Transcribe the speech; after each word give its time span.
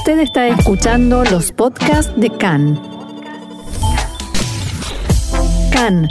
Usted 0.00 0.20
está 0.20 0.48
escuchando 0.48 1.24
los 1.24 1.52
podcasts 1.52 2.10
de 2.16 2.30
CAN. 2.30 2.80
CAN, 5.70 6.08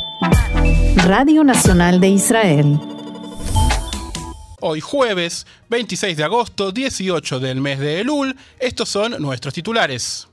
Radio 1.08 1.44
Nacional 1.44 2.00
de 2.00 2.10
Israel. 2.10 2.80
Hoy 4.60 4.80
jueves 4.80 5.48
26 5.70 6.18
de 6.18 6.24
agosto, 6.24 6.72
18 6.72 7.40
del 7.40 7.62
mes 7.62 7.80
de 7.80 8.02
Elul, 8.02 8.38
estos 8.60 8.90
son 8.90 9.20
nuestros 9.20 9.56
titulares. 9.56 10.28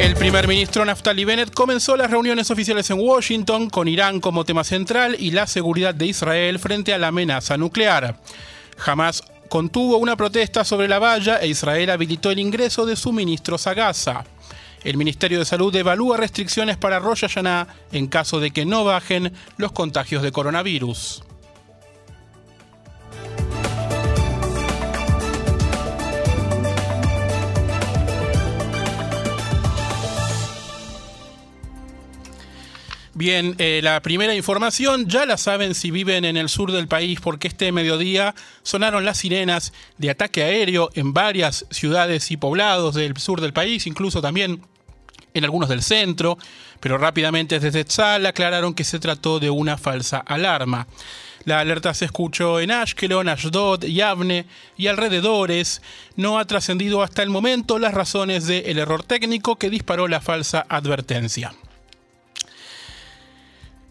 El 0.00 0.16
primer 0.16 0.48
ministro 0.48 0.84
Naftali 0.84 1.24
Bennett 1.24 1.54
comenzó 1.54 1.96
las 1.96 2.10
reuniones 2.10 2.50
oficiales 2.50 2.90
en 2.90 2.98
Washington 2.98 3.70
con 3.70 3.86
Irán 3.86 4.18
como 4.18 4.44
tema 4.44 4.64
central 4.64 5.14
y 5.16 5.30
la 5.30 5.46
seguridad 5.46 5.94
de 5.94 6.06
Israel 6.06 6.58
frente 6.58 6.92
a 6.92 6.98
la 6.98 7.06
amenaza 7.06 7.56
nuclear. 7.56 8.18
Jamás 8.78 9.22
contuvo 9.48 9.96
una 9.98 10.16
protesta 10.16 10.64
sobre 10.64 10.88
la 10.88 10.98
valla 10.98 11.38
e 11.38 11.48
Israel 11.48 11.90
habilitó 11.90 12.30
el 12.30 12.38
ingreso 12.38 12.86
de 12.86 12.96
suministros 12.96 13.66
a 13.66 13.74
Gaza. 13.74 14.24
El 14.84 14.96
Ministerio 14.96 15.38
de 15.38 15.44
Salud 15.44 15.74
evalúa 15.74 16.16
restricciones 16.16 16.76
para 16.76 16.98
Rosh 16.98 17.22
Hashanah 17.22 17.66
en 17.92 18.06
caso 18.06 18.40
de 18.40 18.50
que 18.50 18.64
no 18.64 18.84
bajen 18.84 19.32
los 19.56 19.72
contagios 19.72 20.22
de 20.22 20.32
coronavirus. 20.32 21.24
Bien, 33.18 33.54
eh, 33.56 33.80
la 33.82 34.02
primera 34.02 34.34
información 34.34 35.08
ya 35.08 35.24
la 35.24 35.38
saben 35.38 35.74
si 35.74 35.90
viven 35.90 36.26
en 36.26 36.36
el 36.36 36.50
sur 36.50 36.70
del 36.70 36.86
país 36.86 37.18
porque 37.18 37.48
este 37.48 37.72
mediodía 37.72 38.34
sonaron 38.62 39.06
las 39.06 39.16
sirenas 39.16 39.72
de 39.96 40.10
ataque 40.10 40.42
aéreo 40.42 40.90
en 40.92 41.14
varias 41.14 41.64
ciudades 41.70 42.30
y 42.30 42.36
poblados 42.36 42.94
del 42.94 43.16
sur 43.16 43.40
del 43.40 43.54
país, 43.54 43.86
incluso 43.86 44.20
también 44.20 44.60
en 45.32 45.44
algunos 45.44 45.70
del 45.70 45.82
centro, 45.82 46.36
pero 46.78 46.98
rápidamente 46.98 47.58
desde 47.58 47.86
Tzal 47.86 48.26
aclararon 48.26 48.74
que 48.74 48.84
se 48.84 48.98
trató 48.98 49.40
de 49.40 49.48
una 49.48 49.78
falsa 49.78 50.18
alarma. 50.18 50.86
La 51.46 51.60
alerta 51.60 51.94
se 51.94 52.04
escuchó 52.04 52.60
en 52.60 52.70
Ashkelon, 52.70 53.30
Ashdod, 53.30 53.86
Yavne 53.86 54.44
y 54.76 54.88
alrededores. 54.88 55.80
No 56.16 56.38
ha 56.38 56.44
trascendido 56.44 57.02
hasta 57.02 57.22
el 57.22 57.30
momento 57.30 57.78
las 57.78 57.94
razones 57.94 58.46
del 58.46 58.78
error 58.78 59.04
técnico 59.04 59.56
que 59.56 59.70
disparó 59.70 60.06
la 60.06 60.20
falsa 60.20 60.66
advertencia. 60.68 61.54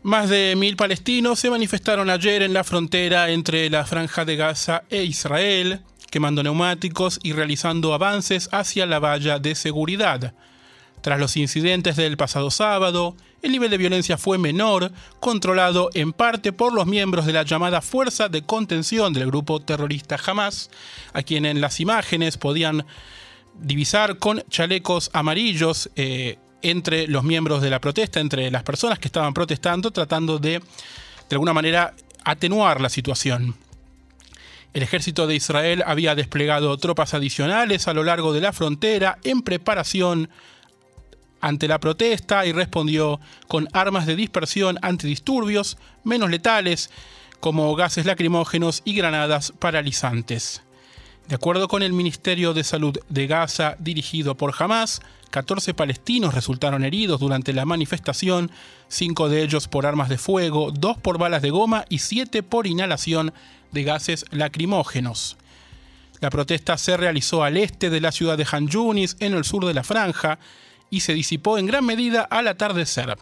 Más 0.06 0.30
de 0.30 0.56
mil 0.56 0.76
palestinos 0.76 1.40
se 1.40 1.50
manifestaron 1.50 2.12
ayer 2.12 2.44
en 2.44 2.54
la 2.54 2.64
frontera 2.64 3.32
entre 3.32 3.68
la 3.72 3.86
Franja 3.86 4.24
de 4.24 4.36
Gaza 4.36 4.84
e 4.92 5.02
Israel, 5.02 5.82
quemando 6.12 6.44
neumáticos 6.44 7.20
y 7.24 7.34
realizando 7.34 7.92
avances 7.92 8.48
hacia 8.52 8.86
la 8.86 9.00
valla 9.00 9.40
de 9.40 9.56
seguridad. 9.56 10.36
Tras 11.02 11.20
los 11.20 11.36
incidentes 11.38 11.96
del 11.96 12.18
pasado 12.18 12.52
sábado, 12.52 13.16
el 13.42 13.52
nivel 13.52 13.72
de 13.72 13.80
violencia 13.80 14.20
fue 14.20 14.38
menor, 14.38 14.92
controlado 15.20 15.90
en 15.96 16.14
parte 16.14 16.54
por 16.54 16.72
los 16.72 16.86
miembros 16.86 17.26
de 17.26 17.34
la 17.34 17.42
llamada 17.42 17.82
Fuerza 17.82 18.30
de 18.30 18.44
Contención 18.44 19.12
del 19.12 19.26
grupo 19.26 19.60
terrorista 19.60 20.20
Hamas, 20.24 20.70
a 21.14 21.24
quien 21.24 21.48
en 21.48 21.62
las 21.62 21.80
imágenes 21.80 22.38
podían 22.38 22.86
divisar 23.60 24.20
con 24.20 24.44
chalecos 24.50 25.10
amarillos 25.14 25.90
eh, 25.96 26.38
entre 26.70 27.08
los 27.08 27.24
miembros 27.24 27.62
de 27.62 27.70
la 27.70 27.80
protesta, 27.80 28.20
entre 28.20 28.50
las 28.50 28.64
personas 28.64 28.98
que 28.98 29.08
estaban 29.08 29.34
protestando, 29.34 29.92
tratando 29.92 30.40
de, 30.40 30.60
de 30.60 31.36
alguna 31.36 31.54
manera, 31.54 31.94
atenuar 32.24 32.82
la 32.82 32.90
situación. 32.90 33.56
El 34.74 34.84
ejército 34.84 35.28
de 35.28 35.36
Israel 35.36 35.84
había 35.86 36.16
desplegado 36.16 36.76
tropas 36.78 37.14
adicionales 37.14 37.88
a 37.88 37.94
lo 37.94 38.04
largo 38.04 38.34
de 38.34 38.42
la 38.42 38.52
frontera 38.52 39.20
en 39.24 39.42
preparación 39.42 40.30
ante 41.40 41.68
la 41.68 41.80
protesta 41.80 42.46
y 42.48 42.52
respondió 42.52 43.20
con 43.48 43.68
armas 43.72 44.08
de 44.08 44.16
dispersión 44.16 44.80
antidisturbios 44.82 45.78
menos 46.04 46.32
letales 46.32 46.90
como 47.40 47.76
gases 47.76 48.08
lacrimógenos 48.08 48.82
y 48.86 48.96
granadas 48.96 49.54
paralizantes. 49.60 50.64
De 51.28 51.36
acuerdo 51.36 51.68
con 51.68 51.84
el 51.84 51.94
Ministerio 51.94 52.54
de 52.54 52.64
Salud 52.64 52.98
de 53.08 53.28
Gaza 53.28 53.76
dirigido 53.80 54.36
por 54.36 54.54
Hamas, 54.58 55.02
14 55.36 55.74
palestinos 55.74 56.34
resultaron 56.34 56.86
heridos 56.86 57.20
durante 57.20 57.52
la 57.52 57.66
manifestación, 57.66 58.52
5 58.88 59.28
de 59.28 59.44
ellos 59.44 59.68
por 59.68 59.86
armas 59.86 60.08
de 60.08 60.18
fuego, 60.18 60.72
2 60.72 60.98
por 61.00 61.18
balas 61.18 61.42
de 61.42 61.50
goma 61.50 61.84
y 61.90 62.00
7 62.00 62.42
por 62.42 62.68
inhalación 62.68 63.34
de 63.74 63.84
gases 63.84 64.24
lacrimógenos. 64.32 65.36
La 66.22 66.30
protesta 66.30 66.78
se 66.78 66.96
realizó 66.96 67.44
al 67.44 67.58
este 67.58 67.90
de 67.90 68.00
la 68.00 68.14
ciudad 68.14 68.38
de 68.38 68.48
Han 68.50 68.70
Yunis, 68.70 69.18
en 69.20 69.34
el 69.34 69.44
sur 69.44 69.66
de 69.66 69.74
la 69.74 69.84
franja, 69.84 70.40
y 70.90 71.02
se 71.02 71.14
disipó 71.14 71.58
en 71.58 71.66
gran 71.66 71.86
medida 71.86 72.22
al 72.22 72.48
atardecer. 72.48 73.18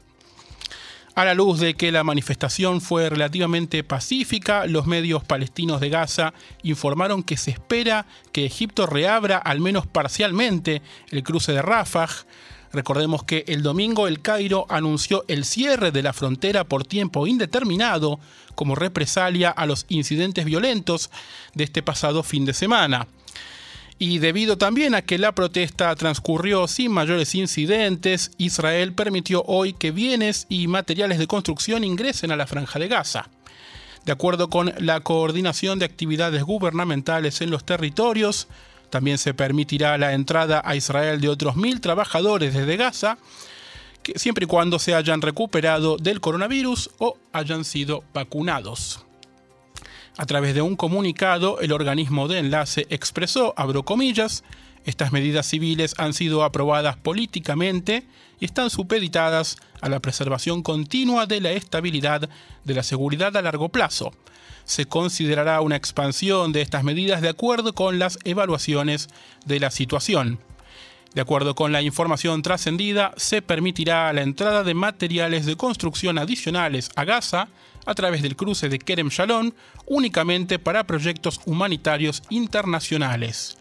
A 1.16 1.26
la 1.26 1.36
luz 1.36 1.60
de 1.60 1.76
que 1.76 1.92
la 1.92 2.04
manifestación 2.04 2.82
fue 2.82 3.08
relativamente 3.08 3.84
pacífica, 3.84 4.66
los 4.66 4.88
medios 4.88 5.24
palestinos 5.24 5.80
de 5.80 5.90
Gaza 5.90 6.34
informaron 6.64 7.22
que 7.22 7.38
se 7.38 7.52
espera 7.52 8.08
que 8.32 8.48
Egipto 8.48 8.88
reabra 8.88 9.38
al 9.38 9.60
menos 9.60 9.86
parcialmente 9.86 10.82
el 11.12 11.22
cruce 11.22 11.52
de 11.52 11.62
Rafah. 11.62 12.10
Recordemos 12.72 13.24
que 13.24 13.46
el 13.48 13.62
domingo 13.62 14.08
el 14.08 14.22
Cairo 14.24 14.66
anunció 14.70 15.24
el 15.28 15.46
cierre 15.46 15.92
de 15.92 16.02
la 16.02 16.14
frontera 16.14 16.64
por 16.64 16.84
tiempo 16.84 17.28
indeterminado 17.28 18.20
como 18.56 18.74
represalia 18.74 19.52
a 19.52 19.68
los 19.68 19.86
incidentes 19.90 20.46
violentos 20.46 21.12
de 21.54 21.66
este 21.66 21.84
pasado 21.84 22.24
fin 22.24 22.44
de 22.46 22.56
semana 22.56 23.08
y 24.00 24.20
debido 24.20 24.58
también 24.58 24.96
a 24.96 25.02
que 25.02 25.18
la 25.18 25.34
protesta 25.34 25.96
transcurrió 25.96 26.68
sin 26.68 26.92
mayores 26.92 27.36
incidentes, 27.36 28.32
Israel 28.38 28.94
permitió 28.94 29.44
hoy 29.48 29.74
que 29.74 29.92
bienes 29.92 30.46
y 30.50 30.68
materiales 30.68 31.20
de 31.20 31.28
construcción 31.28 31.84
ingresen 31.84 32.32
a 32.32 32.36
la 32.36 32.48
franja 32.48 32.80
de 32.80 32.88
Gaza. 32.88 33.30
De 34.06 34.12
acuerdo 34.12 34.50
con 34.50 34.74
la 34.80 35.00
coordinación 35.00 35.80
de 35.80 35.86
actividades 35.86 36.44
gubernamentales 36.44 37.42
en 37.42 37.52
los 37.52 37.64
territorios, 37.64 38.48
también 38.90 39.18
se 39.18 39.34
permitirá 39.34 39.98
la 39.98 40.14
entrada 40.14 40.62
a 40.66 40.76
Israel 40.76 41.22
de 41.22 41.30
otros 41.30 41.56
mil 41.56 41.80
trabajadores 41.80 42.54
desde 42.54 42.78
Gaza, 42.78 43.18
que 44.02 44.20
siempre 44.20 44.44
y 44.44 44.48
cuando 44.48 44.78
se 44.80 44.94
hayan 44.94 45.22
recuperado 45.22 45.98
del 45.98 46.20
coronavirus 46.20 46.90
o 47.00 47.18
hayan 47.32 47.64
sido 47.64 48.04
vacunados. 48.14 49.06
A 50.18 50.26
través 50.28 50.54
de 50.54 50.62
un 50.62 50.76
comunicado, 50.76 51.60
el 51.60 51.72
organismo 51.72 52.28
de 52.28 52.38
enlace 52.38 52.86
expresó, 52.90 53.54
abro 53.58 53.84
comillas, 53.84 54.44
estas 54.86 55.12
medidas 55.12 55.48
civiles 55.48 55.96
han 55.98 56.14
sido 56.14 56.44
aprobadas 56.44 56.98
políticamente 56.98 58.06
y 58.40 58.46
están 58.46 58.70
supeditadas 58.70 59.58
a 59.82 59.90
la 59.90 60.02
preservación 60.02 60.62
continua 60.62 61.26
de 61.26 61.42
la 61.42 61.52
estabilidad 61.52 62.30
de 62.64 62.74
la 62.74 62.84
seguridad 62.84 63.36
a 63.38 63.42
largo 63.42 63.70
plazo. 63.70 64.12
Se 64.66 64.86
considerará 64.86 65.62
una 65.62 65.78
expansión 65.78 66.52
de 66.52 66.62
estas 66.62 66.84
medidas 66.84 67.22
de 67.22 67.30
acuerdo 67.30 67.74
con 67.74 67.98
las 67.98 68.20
evaluaciones 68.24 69.08
de 69.46 69.60
la 69.60 69.72
situación. 69.72 70.40
De 71.16 71.22
acuerdo 71.22 71.56
con 71.56 71.72
la 71.72 71.82
información 71.82 72.42
trascendida, 72.42 73.14
se 73.18 73.42
permitirá 73.42 74.12
la 74.14 74.22
entrada 74.22 74.64
de 74.64 74.74
materiales 74.74 75.46
de 75.46 75.56
construcción 75.56 76.18
adicionales 76.18 76.92
a 76.96 77.04
Gaza 77.04 77.50
a 77.86 77.96
través 77.96 78.22
del 78.22 78.36
cruce 78.36 78.70
de 78.70 78.80
Kerem 78.80 79.10
Shalom 79.10 79.52
únicamente 79.86 80.60
para 80.60 80.86
proyectos 80.86 81.42
humanitarios 81.46 82.24
internacionales. 82.30 83.58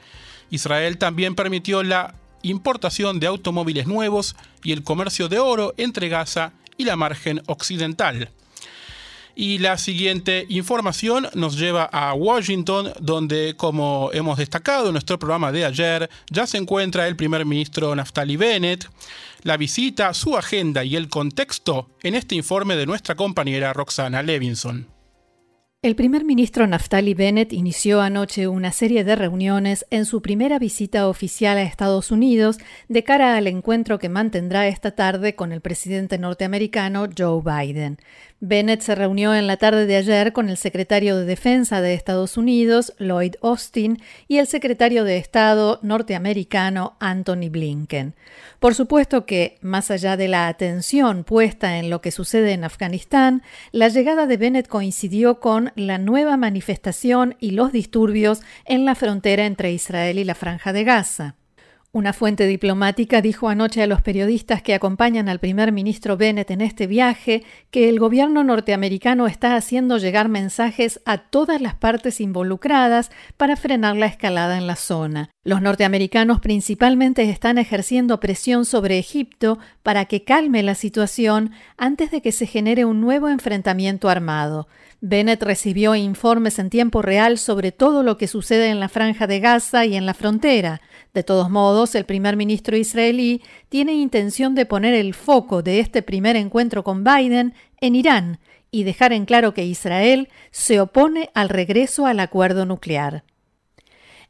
Israel 0.51 0.99
también 0.99 1.35
permitió 1.35 1.83
la 1.83 2.15
importación 2.43 3.21
de 3.21 3.27
automóviles 3.27 3.87
nuevos 3.87 4.37
y 4.63 4.73
el 4.73 4.83
comercio 4.83 5.29
de 5.29 5.39
oro 5.39 5.75
entre 5.77 6.09
Gaza 6.09 6.53
y 6.77 6.85
la 6.85 6.97
margen 6.97 7.43
occidental. 7.47 8.31
Y 9.35 9.59
la 9.59 9.79
siguiente 9.79 10.47
información 10.49 11.29
nos 11.35 11.59
lleva 11.59 11.85
a 11.85 12.13
Washington, 12.15 12.93
donde, 13.01 13.55
como 13.57 14.11
hemos 14.13 14.39
destacado 14.39 14.87
en 14.87 14.93
nuestro 14.93 15.19
programa 15.19 15.53
de 15.53 15.65
ayer, 15.65 16.11
ya 16.31 16.47
se 16.47 16.59
encuentra 16.59 17.09
el 17.09 17.17
primer 17.17 17.47
ministro 17.47 17.95
Naftali 17.95 18.37
Bennett. 18.37 18.89
La 19.43 19.57
visita, 19.57 20.13
su 20.15 20.37
agenda 20.37 20.85
y 20.85 20.97
el 20.97 21.09
contexto 21.09 21.89
en 22.03 22.15
este 22.15 22.35
informe 22.35 22.77
de 22.77 22.87
nuestra 22.87 23.15
compañera 23.15 23.73
Roxana 23.73 24.23
Levinson. 24.23 24.87
El 25.85 25.97
primer 25.97 26.25
ministro 26.25 26.65
Naftali 26.69 27.13
Bennett 27.13 27.53
inició 27.53 28.03
anoche 28.03 28.47
una 28.47 28.71
serie 28.71 29.03
de 29.03 29.17
reuniones 29.17 29.85
en 29.91 30.05
su 30.05 30.23
primera 30.23 30.61
visita 30.61 31.09
oficial 31.09 31.59
a 31.59 31.63
Estados 31.63 32.13
Unidos 32.13 32.59
de 32.89 33.03
cara 33.03 33.37
al 33.37 33.49
encuentro 33.49 33.99
que 33.99 34.09
mantendrá 34.09 34.69
esta 34.69 34.93
tarde 34.93 35.35
con 35.35 35.51
el 35.51 35.61
presidente 35.61 36.19
norteamericano 36.19 37.09
Joe 37.19 37.43
Biden. 37.43 37.99
Bennett 38.45 38.81
se 38.81 38.97
reunió 38.97 39.37
en 39.37 39.47
la 39.47 39.57
tarde 39.57 39.87
de 39.87 39.95
ayer 39.95 40.33
con 40.33 40.49
el 40.49 40.57
secretario 40.57 41.17
de 41.17 41.25
Defensa 41.25 41.81
de 41.81 41.95
Estados 41.95 42.37
Unidos, 42.37 42.93
Lloyd 42.99 43.37
Austin, 43.41 44.03
y 44.27 44.39
el 44.39 44.49
secretario 44.49 45.05
de 45.05 45.17
Estado 45.17 45.79
norteamericano, 45.83 46.97
Anthony 46.99 47.51
Blinken. 47.51 48.17
Por 48.59 48.75
supuesto 48.75 49.27
que, 49.27 49.59
más 49.61 49.93
allá 49.93 50.17
de 50.17 50.27
la 50.27 50.49
atención 50.49 51.23
puesta 51.23 51.79
en 51.79 51.89
lo 51.89 52.01
que 52.01 52.11
sucede 52.11 52.51
en 52.51 52.65
Afganistán, 52.65 53.45
la 53.71 53.87
llegada 53.87 54.27
de 54.27 54.37
Bennett 54.37 54.67
coincidió 54.67 55.39
con 55.39 55.71
la 55.77 55.99
nueva 55.99 56.37
manifestación 56.37 57.37
y 57.39 57.53
los 57.53 57.71
disturbios 57.71 58.41
en 58.65 58.85
la 58.85 58.97
frontera 58.97 59.47
entre 59.47 59.71
Israel 59.71 60.19
y 60.19 60.25
la 60.25 60.35
Franja 60.35 60.73
de 60.73 60.83
Gaza. 60.83 61.37
Una 61.95 62.15
fuente 62.15 62.47
diplomática 62.47 63.21
dijo 63.21 63.51
anoche 63.51 63.83
a 63.83 63.87
los 63.87 64.01
periodistas 64.01 64.63
que 64.63 64.73
acompañan 64.73 65.29
al 65.29 65.41
primer 65.41 65.73
ministro 65.73 66.17
Bennett 66.17 66.51
en 66.51 66.63
este 66.63 66.87
viaje 66.87 67.45
que 67.71 67.91
el 67.91 67.99
gobierno 67.99 68.43
norteamericano 68.45 69.27
está 69.27 69.57
haciendo 69.57 69.99
llegar 69.99 70.31
mensajes 70.31 71.03
a 71.05 71.19
todas 71.19 71.61
las 71.61 71.75
partes 71.75 72.23
involucradas 72.23 73.11
para 73.37 73.57
frenar 73.57 73.95
la 73.97 74.07
escalada 74.07 74.57
en 74.57 74.67
la 74.67 74.77
zona. 74.77 75.29
Los 75.45 75.61
norteamericanos 75.61 76.41
principalmente 76.41 77.29
están 77.29 77.59
ejerciendo 77.59 78.21
presión 78.21 78.65
sobre 78.65 78.99
Egipto 78.99 79.59
para 79.83 80.07
que 80.07 80.25
calme 80.25 80.63
la 80.63 80.75
situación 80.75 81.51
antes 81.77 82.11
de 82.11 82.23
que 82.23 82.33
se 82.33 82.47
genere 82.47 82.87
un 82.87 83.03
nuevo 83.03 83.29
enfrentamiento 83.29 84.09
armado. 84.09 84.67
Bennett 85.03 85.43
recibió 85.43 85.95
informes 85.95 86.59
en 86.59 86.71
tiempo 86.71 87.03
real 87.03 87.37
sobre 87.37 87.71
todo 87.71 88.03
lo 88.03 88.17
que 88.17 88.29
sucede 88.29 88.69
en 88.69 88.81
la 88.81 88.89
franja 88.89 89.27
de 89.27 89.41
Gaza 89.41 89.85
y 89.85 89.97
en 89.97 90.07
la 90.07 90.15
frontera. 90.15 90.81
De 91.15 91.23
todos 91.23 91.51
modos, 91.51 91.95
el 91.95 92.07
primer 92.07 92.37
ministro 92.37 92.77
israelí 92.77 93.43
tiene 93.69 93.93
intención 93.93 94.55
de 94.55 94.65
poner 94.65 94.95
el 94.95 95.13
foco 95.13 95.63
de 95.63 95.79
este 95.81 96.03
primer 96.03 96.37
encuentro 96.37 96.83
con 96.85 97.05
Biden 97.05 97.55
en 97.81 97.95
Irán 97.95 98.39
y 98.71 98.85
dejar 98.85 99.13
en 99.13 99.27
claro 99.27 99.53
que 99.53 99.67
Israel 99.67 100.31
se 100.51 100.81
opone 100.81 101.29
al 101.35 101.51
regreso 101.51 102.07
al 102.07 102.19
acuerdo 102.19 102.65
nuclear. 102.65 103.25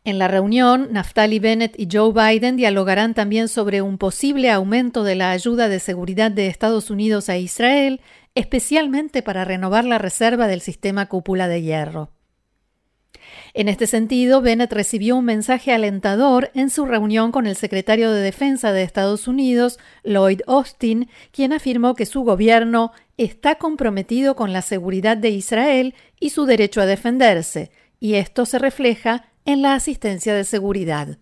En 0.05 0.19
la 0.19 0.27
reunión, 0.27 0.89
Naftali 0.91 1.39
Bennett 1.39 1.79
y 1.79 1.87
Joe 1.91 2.13
Biden 2.13 2.57
dialogarán 2.57 3.15
también 3.15 3.47
sobre 3.47 3.83
un 3.83 3.99
posible 3.99 4.51
aumento 4.51 5.05
de 5.05 5.15
la 5.15 5.31
ayuda 5.31 5.69
de 5.69 5.79
seguridad 5.79 6.33
de 6.33 6.49
Estados 6.49 6.91
Unidos 6.91 7.29
a 7.29 7.39
Israel, 7.39 8.01
especialmente 8.35 9.23
para 9.23 9.45
renovar 9.45 9.85
la 9.85 9.99
reserva 9.99 10.49
del 10.49 10.61
sistema 10.61 11.07
cúpula 11.07 11.47
de 11.47 11.63
hierro. 11.63 12.11
En 13.55 13.69
este 13.69 13.87
sentido, 13.87 14.41
Bennett 14.41 14.73
recibió 14.73 15.17
un 15.17 15.27
mensaje 15.27 15.73
alentador 15.73 16.51
en 16.55 16.71
su 16.71 16.87
reunión 16.87 17.33
con 17.33 17.47
el 17.47 17.55
secretario 17.55 18.11
de 18.11 18.23
Defensa 18.23 18.73
de 18.73 18.83
Estados 18.83 19.29
Unidos, 19.29 19.79
Lloyd 20.05 20.41
Austin, 20.47 21.11
quien 21.33 21.53
afirmó 21.53 21.95
que 21.95 22.07
su 22.07 22.23
gobierno 22.23 22.93
está 23.19 23.57
comprometido 23.57 24.37
con 24.37 24.55
la 24.55 24.63
seguridad 24.63 25.19
de 25.19 25.31
Israel 25.31 25.95
y 26.19 26.31
su 26.31 26.47
derecho 26.47 26.81
a 26.81 26.87
defenderse, 26.87 27.71
y 28.01 28.15
esto 28.15 28.47
se 28.47 28.59
refleja 28.59 29.27
en 29.45 29.61
la 29.61 29.75
asistencia 29.75 30.35
de 30.35 30.45
seguridad. 30.45 31.19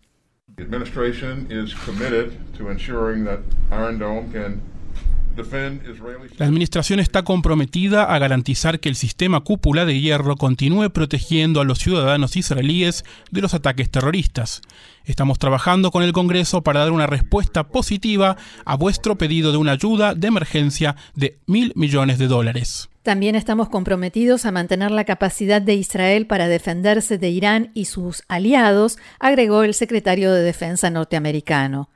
La 6.38 6.46
administración 6.46 7.00
está 7.00 7.22
comprometida 7.22 8.04
a 8.04 8.18
garantizar 8.18 8.80
que 8.80 8.88
el 8.88 8.96
sistema 8.96 9.40
cúpula 9.40 9.84
de 9.84 10.00
hierro 10.00 10.36
continúe 10.36 10.90
protegiendo 10.90 11.60
a 11.60 11.64
los 11.64 11.78
ciudadanos 11.78 12.36
israelíes 12.36 13.04
de 13.30 13.40
los 13.40 13.54
ataques 13.54 13.90
terroristas. 13.90 14.60
Estamos 15.04 15.38
trabajando 15.38 15.90
con 15.90 16.02
el 16.02 16.12
Congreso 16.12 16.62
para 16.62 16.80
dar 16.80 16.92
una 16.92 17.06
respuesta 17.06 17.68
positiva 17.68 18.36
a 18.64 18.76
vuestro 18.76 19.16
pedido 19.16 19.52
de 19.52 19.58
una 19.58 19.72
ayuda 19.72 20.14
de 20.14 20.28
emergencia 20.28 20.96
de 21.14 21.38
mil 21.46 21.72
millones 21.74 22.18
de 22.18 22.26
dólares. 22.26 22.88
También 23.02 23.34
estamos 23.34 23.70
comprometidos 23.70 24.44
a 24.44 24.52
mantener 24.52 24.90
la 24.90 25.04
capacidad 25.04 25.62
de 25.62 25.74
Israel 25.74 26.26
para 26.26 26.48
defenderse 26.48 27.16
de 27.16 27.30
Irán 27.30 27.70
y 27.72 27.86
sus 27.86 28.22
aliados, 28.28 28.98
agregó 29.18 29.62
el 29.62 29.72
secretario 29.72 30.32
de 30.32 30.42
Defensa 30.42 30.90
norteamericano. 30.90 31.88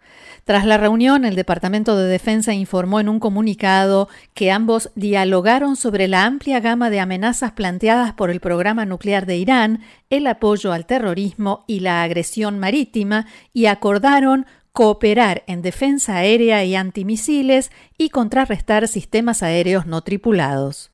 Tras 0.45 0.67
la 0.67 0.77
reunión, 0.77 1.25
el 1.25 1.37
Departamento 1.37 1.97
de 1.97 2.07
Defensa 2.07 2.53
informó 2.53 3.01
en 3.01 3.09
un 3.09 3.19
comunicado 3.19 4.09
que 4.35 4.51
ambos 4.51 4.91
dialogaron 4.95 5.75
sobre 5.75 6.07
la 6.07 6.27
amplia 6.27 6.61
gama 6.61 6.91
de 6.91 7.01
amenazas 7.01 7.53
planteadas 7.53 8.13
por 8.13 8.31
el 8.31 8.41
programa 8.41 8.85
nuclear 8.85 9.25
de 9.25 9.39
Irán, 9.39 9.81
el 10.11 10.27
apoyo 10.27 10.73
al 10.73 10.85
terrorismo 10.85 11.65
y 11.67 11.81
la 11.81 12.03
agresión 12.03 12.59
marítima 12.59 13.27
y 13.55 13.67
acordaron 13.67 14.45
cooperar 14.73 15.45
en 15.47 15.63
defensa 15.63 16.17
aérea 16.17 16.63
y 16.65 16.75
antimisiles 16.75 17.71
y 17.97 18.11
contrarrestar 18.11 18.87
sistemas 18.87 19.43
aéreos 19.43 19.87
no 19.87 20.03
tripulados. 20.03 20.94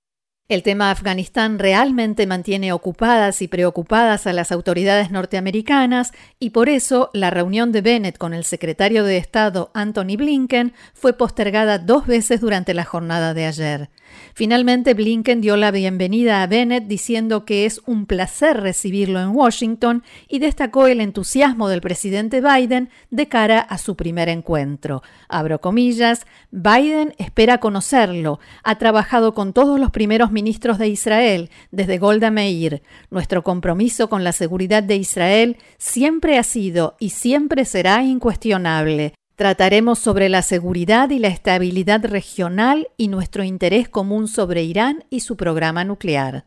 El 0.50 0.64
tema 0.64 0.90
Afganistán 0.90 1.60
realmente 1.60 2.26
mantiene 2.26 2.72
ocupadas 2.72 3.40
y 3.40 3.46
preocupadas 3.46 4.26
a 4.26 4.32
las 4.32 4.50
autoridades 4.50 5.12
norteamericanas 5.12 6.10
y 6.40 6.50
por 6.50 6.68
eso 6.68 7.08
la 7.12 7.30
reunión 7.30 7.70
de 7.70 7.82
Bennett 7.82 8.18
con 8.18 8.34
el 8.34 8.42
secretario 8.42 9.04
de 9.04 9.16
Estado 9.16 9.70
Anthony 9.74 10.16
Blinken 10.18 10.74
fue 10.92 11.12
postergada 11.12 11.78
dos 11.78 12.08
veces 12.08 12.40
durante 12.40 12.74
la 12.74 12.84
jornada 12.84 13.32
de 13.32 13.46
ayer. 13.46 13.90
Finalmente, 14.34 14.94
Blinken 14.94 15.40
dio 15.40 15.56
la 15.56 15.70
bienvenida 15.70 16.42
a 16.42 16.46
Bennett 16.46 16.84
diciendo 16.86 17.44
que 17.44 17.66
es 17.66 17.80
un 17.86 18.06
placer 18.06 18.60
recibirlo 18.60 19.20
en 19.20 19.28
Washington 19.28 20.02
y 20.28 20.38
destacó 20.38 20.86
el 20.86 21.00
entusiasmo 21.00 21.68
del 21.68 21.80
presidente 21.80 22.40
Biden 22.40 22.90
de 23.10 23.28
cara 23.28 23.60
a 23.60 23.78
su 23.78 23.96
primer 23.96 24.28
encuentro. 24.28 25.02
Abro 25.28 25.60
comillas, 25.60 26.26
Biden 26.50 27.14
espera 27.18 27.58
conocerlo, 27.58 28.40
ha 28.62 28.76
trabajado 28.76 29.34
con 29.34 29.52
todos 29.52 29.78
los 29.78 29.90
primeros 29.90 30.32
ministros 30.32 30.78
de 30.78 30.88
Israel 30.88 31.50
desde 31.70 31.98
Golda 31.98 32.30
Meir. 32.30 32.82
Nuestro 33.10 33.42
compromiso 33.42 34.08
con 34.08 34.24
la 34.24 34.32
seguridad 34.32 34.82
de 34.82 34.96
Israel 34.96 35.56
siempre 35.78 36.38
ha 36.38 36.42
sido 36.42 36.96
y 36.98 37.10
siempre 37.10 37.64
será 37.64 38.02
incuestionable. 38.04 39.14
Trataremos 39.40 39.98
sobre 39.98 40.28
la 40.28 40.42
seguridad 40.42 41.08
y 41.08 41.18
la 41.18 41.28
estabilidad 41.28 42.04
regional 42.04 42.88
y 42.98 43.08
nuestro 43.08 43.42
interés 43.42 43.88
común 43.88 44.28
sobre 44.28 44.64
Irán 44.64 45.06
y 45.08 45.20
su 45.20 45.38
programa 45.38 45.82
nuclear. 45.82 46.44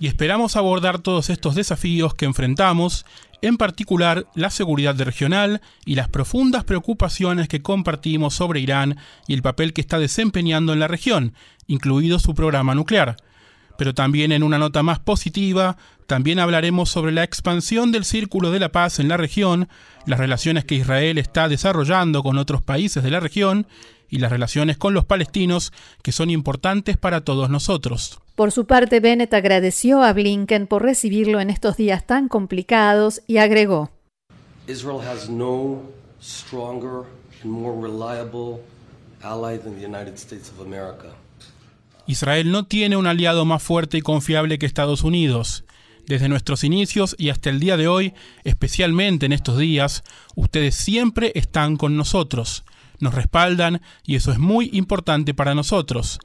Y 0.00 0.06
esperamos 0.06 0.56
abordar 0.56 1.00
todos 1.00 1.28
estos 1.28 1.54
desafíos 1.54 2.14
que 2.14 2.24
enfrentamos, 2.24 3.04
en 3.42 3.58
particular 3.58 4.24
la 4.34 4.48
seguridad 4.48 4.98
regional 4.98 5.60
y 5.84 5.96
las 5.96 6.08
profundas 6.08 6.64
preocupaciones 6.64 7.48
que 7.48 7.60
compartimos 7.60 8.32
sobre 8.32 8.60
Irán 8.60 8.96
y 9.28 9.34
el 9.34 9.42
papel 9.42 9.74
que 9.74 9.82
está 9.82 9.98
desempeñando 9.98 10.72
en 10.72 10.80
la 10.80 10.88
región, 10.88 11.34
incluido 11.66 12.18
su 12.18 12.34
programa 12.34 12.74
nuclear 12.74 13.16
pero 13.78 13.94
también 13.94 14.32
en 14.32 14.42
una 14.42 14.58
nota 14.58 14.82
más 14.82 14.98
positiva, 14.98 15.76
también 16.06 16.38
hablaremos 16.38 16.90
sobre 16.90 17.12
la 17.12 17.24
expansión 17.24 17.92
del 17.92 18.04
Círculo 18.04 18.50
de 18.50 18.60
la 18.60 18.70
Paz 18.70 18.98
en 18.98 19.08
la 19.08 19.16
región, 19.16 19.68
las 20.06 20.18
relaciones 20.18 20.64
que 20.64 20.76
Israel 20.76 21.18
está 21.18 21.48
desarrollando 21.48 22.22
con 22.22 22.38
otros 22.38 22.62
países 22.62 23.02
de 23.02 23.10
la 23.10 23.20
región 23.20 23.66
y 24.08 24.18
las 24.18 24.30
relaciones 24.30 24.76
con 24.76 24.94
los 24.94 25.04
palestinos 25.04 25.72
que 26.02 26.12
son 26.12 26.30
importantes 26.30 26.96
para 26.96 27.22
todos 27.22 27.50
nosotros. 27.50 28.20
Por 28.36 28.52
su 28.52 28.66
parte, 28.66 29.00
Bennett 29.00 29.34
agradeció 29.34 30.02
a 30.02 30.12
Blinken 30.12 30.66
por 30.66 30.82
recibirlo 30.82 31.40
en 31.40 31.50
estos 31.50 31.76
días 31.76 32.06
tan 32.06 32.28
complicados 32.28 33.22
y 33.26 33.38
agregó: 33.38 33.90
Israel 34.68 35.00
has 35.00 35.28
no 35.28 35.82
stronger 36.22 37.04
and 37.42 37.50
more 37.50 37.74
reliable 37.80 38.60
ally 39.22 39.58
than 39.58 39.74
the 39.74 39.84
United 39.84 40.14
States 40.16 40.50
of 40.50 40.60
America. 40.60 41.14
Israel 42.06 42.50
no 42.50 42.66
tiene 42.66 42.96
un 42.96 43.06
aliado 43.06 43.44
más 43.44 43.62
fuerte 43.62 43.98
y 43.98 44.02
confiable 44.02 44.58
que 44.58 44.66
Estados 44.66 45.02
Unidos. 45.02 45.64
Desde 46.06 46.28
nuestros 46.28 46.62
inicios 46.62 47.16
y 47.18 47.30
hasta 47.30 47.50
el 47.50 47.58
día 47.58 47.76
de 47.76 47.88
hoy, 47.88 48.14
especialmente 48.44 49.26
en 49.26 49.32
estos 49.32 49.58
días, 49.58 50.04
ustedes 50.36 50.76
siempre 50.76 51.32
están 51.34 51.76
con 51.76 51.96
nosotros, 51.96 52.64
nos 53.00 53.12
respaldan 53.12 53.82
y 54.04 54.14
eso 54.14 54.30
es 54.30 54.38
muy 54.38 54.70
importante 54.72 55.34
para 55.34 55.56
nosotros. 55.56 56.20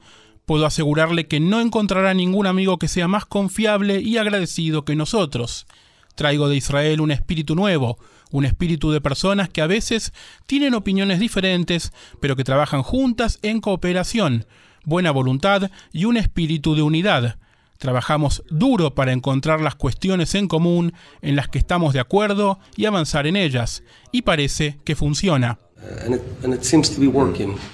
Puedo 0.46 0.66
asegurarle 0.66 1.26
que 1.26 1.40
no 1.40 1.60
encontrará 1.60 2.14
ningún 2.14 2.46
amigo 2.46 2.78
que 2.78 2.86
sea 2.86 3.08
más 3.08 3.26
confiable 3.26 4.00
y 4.00 4.18
agradecido 4.18 4.84
que 4.84 4.94
nosotros. 4.94 5.66
Traigo 6.14 6.48
de 6.48 6.56
Israel 6.56 7.00
un 7.00 7.10
espíritu 7.10 7.56
nuevo, 7.56 7.98
un 8.30 8.44
espíritu 8.44 8.92
de 8.92 9.00
personas 9.00 9.48
que 9.48 9.62
a 9.62 9.66
veces 9.66 10.12
tienen 10.46 10.74
opiniones 10.74 11.18
diferentes, 11.18 11.92
pero 12.20 12.36
que 12.36 12.44
trabajan 12.44 12.82
juntas 12.82 13.40
en 13.42 13.60
cooperación, 13.60 14.46
buena 14.84 15.10
voluntad 15.10 15.70
y 15.92 16.04
un 16.04 16.16
espíritu 16.16 16.74
de 16.74 16.82
unidad. 16.82 17.36
Trabajamos 17.78 18.44
duro 18.48 18.94
para 18.94 19.12
encontrar 19.12 19.60
las 19.60 19.74
cuestiones 19.74 20.34
en 20.34 20.46
común 20.46 20.92
en 21.20 21.34
las 21.34 21.48
que 21.48 21.58
estamos 21.58 21.92
de 21.92 22.00
acuerdo 22.00 22.60
y 22.76 22.84
avanzar 22.84 23.26
en 23.26 23.36
ellas, 23.36 23.82
y 24.12 24.22
parece 24.22 24.78
que 24.84 24.94
funciona. 24.94 25.58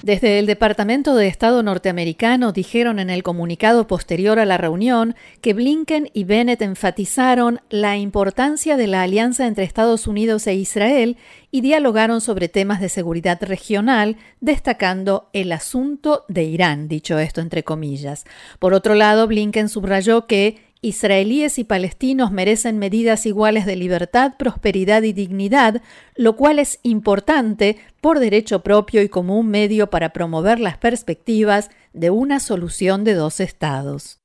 Desde 0.03 0.39
el 0.39 0.47
Departamento 0.47 1.15
de 1.15 1.27
Estado 1.27 1.63
norteamericano 1.63 2.53
dijeron 2.53 2.99
en 2.99 3.11
el 3.11 3.23
comunicado 3.23 3.87
posterior 3.87 4.39
a 4.39 4.47
la 4.47 4.57
reunión 4.57 5.15
que 5.41 5.53
Blinken 5.53 6.11
y 6.15 6.25
Bennett 6.25 6.63
enfatizaron 6.63 7.61
la 7.69 7.97
importancia 7.97 8.77
de 8.77 8.87
la 8.87 9.03
alianza 9.03 9.47
entre 9.47 9.65
Estados 9.65 10.07
Unidos 10.07 10.47
e 10.47 10.55
Israel 10.55 11.17
y 11.51 11.61
dialogaron 11.61 12.21
sobre 12.21 12.49
temas 12.49 12.81
de 12.81 12.89
seguridad 12.89 13.43
regional, 13.43 14.17
destacando 14.41 15.31
el 15.33 15.53
asunto 15.53 16.25
de 16.29 16.45
Irán, 16.45 16.89
dicho 16.89 17.19
esto 17.19 17.41
entre 17.41 17.63
comillas. 17.63 18.25
Por 18.59 18.75
otro 18.75 18.95
lado, 18.95 19.27
Blinken 19.27 19.69
subrayó 19.69 20.27
que 20.27 20.68
israelíes 20.81 21.59
y 21.59 21.65
palestinos 21.65 22.31
merecen 22.31 22.79
medidas 22.79 23.27
iguales 23.27 23.67
de 23.67 23.77
libertad, 23.77 24.35
prosperidad 24.39 25.03
y 25.03 25.13
dignidad, 25.13 25.83
lo 26.15 26.37
cual 26.37 26.59
es 26.59 26.79
importante 26.83 27.79
por 28.01 28.19
derecho 28.21 28.63
propio 28.63 29.03
y 29.03 29.09
como 29.09 29.39
un 29.39 29.49
medio 29.49 29.91
para 29.91 30.13
promover 30.13 30.61
las 30.61 30.79
perspectivas 30.79 31.71
de 31.93 32.11
una 32.11 32.41
solución 32.41 33.05
de 33.05 33.15
dos 33.15 33.41
estados. 33.41 34.19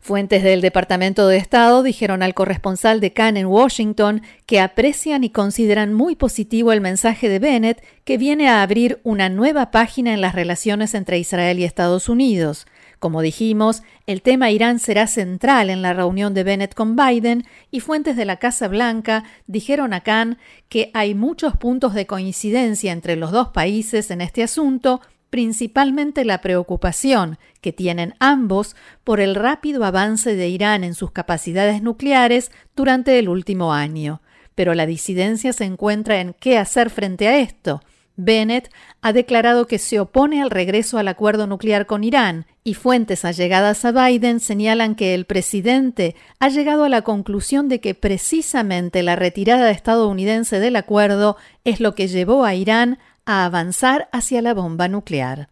Fuentes 0.00 0.44
del 0.44 0.60
Departamento 0.60 1.26
de 1.26 1.36
Estado 1.36 1.82
dijeron 1.82 2.22
al 2.22 2.32
corresponsal 2.32 3.00
de 3.00 3.12
Cannes 3.12 3.42
en 3.42 3.48
Washington 3.48 4.22
que 4.46 4.60
aprecian 4.60 5.24
y 5.24 5.30
consideran 5.30 5.92
muy 5.92 6.14
positivo 6.14 6.72
el 6.72 6.80
mensaje 6.80 7.28
de 7.28 7.40
Bennett 7.40 7.84
que 8.04 8.16
viene 8.16 8.48
a 8.48 8.62
abrir 8.62 9.00
una 9.02 9.28
nueva 9.28 9.72
página 9.72 10.14
en 10.14 10.20
las 10.20 10.36
relaciones 10.36 10.94
entre 10.94 11.18
Israel 11.18 11.58
y 11.58 11.64
Estados 11.64 12.08
Unidos. 12.08 12.66
Como 12.98 13.22
dijimos, 13.22 13.82
el 14.06 14.22
tema 14.22 14.50
Irán 14.50 14.80
será 14.80 15.06
central 15.06 15.70
en 15.70 15.82
la 15.82 15.94
reunión 15.94 16.34
de 16.34 16.42
Bennett 16.42 16.74
con 16.74 16.96
Biden 16.96 17.44
y 17.70 17.80
fuentes 17.80 18.16
de 18.16 18.24
la 18.24 18.38
Casa 18.38 18.66
Blanca 18.66 19.22
dijeron 19.46 19.92
a 19.92 20.00
Khan 20.00 20.38
que 20.68 20.90
hay 20.94 21.14
muchos 21.14 21.56
puntos 21.56 21.94
de 21.94 22.06
coincidencia 22.06 22.90
entre 22.90 23.14
los 23.14 23.30
dos 23.30 23.48
países 23.48 24.10
en 24.10 24.20
este 24.20 24.42
asunto, 24.42 25.00
principalmente 25.30 26.24
la 26.24 26.40
preocupación 26.40 27.38
que 27.60 27.72
tienen 27.72 28.14
ambos 28.18 28.74
por 29.04 29.20
el 29.20 29.36
rápido 29.36 29.84
avance 29.84 30.34
de 30.34 30.48
Irán 30.48 30.82
en 30.82 30.94
sus 30.94 31.12
capacidades 31.12 31.82
nucleares 31.82 32.50
durante 32.74 33.18
el 33.20 33.28
último 33.28 33.72
año. 33.72 34.22
Pero 34.56 34.74
la 34.74 34.86
disidencia 34.86 35.52
se 35.52 35.64
encuentra 35.64 36.20
en 36.20 36.34
qué 36.34 36.58
hacer 36.58 36.90
frente 36.90 37.28
a 37.28 37.38
esto. 37.38 37.80
Bennett 38.18 38.68
ha 39.00 39.12
declarado 39.12 39.68
que 39.68 39.78
se 39.78 40.00
opone 40.00 40.42
al 40.42 40.50
regreso 40.50 40.98
al 40.98 41.06
acuerdo 41.06 41.46
nuclear 41.46 41.86
con 41.86 42.02
Irán 42.02 42.46
y 42.64 42.74
fuentes 42.74 43.24
allegadas 43.24 43.84
a 43.84 43.92
Biden 43.92 44.40
señalan 44.40 44.96
que 44.96 45.14
el 45.14 45.24
presidente 45.24 46.16
ha 46.40 46.48
llegado 46.48 46.82
a 46.82 46.88
la 46.88 47.02
conclusión 47.02 47.68
de 47.68 47.80
que 47.80 47.94
precisamente 47.94 49.04
la 49.04 49.14
retirada 49.14 49.70
estadounidense 49.70 50.58
del 50.58 50.74
acuerdo 50.74 51.36
es 51.62 51.80
lo 51.80 51.94
que 51.94 52.08
llevó 52.08 52.44
a 52.44 52.56
Irán 52.56 52.98
a 53.24 53.44
avanzar 53.44 54.08
hacia 54.10 54.42
la 54.42 54.52
bomba 54.52 54.88
nuclear. 54.88 55.48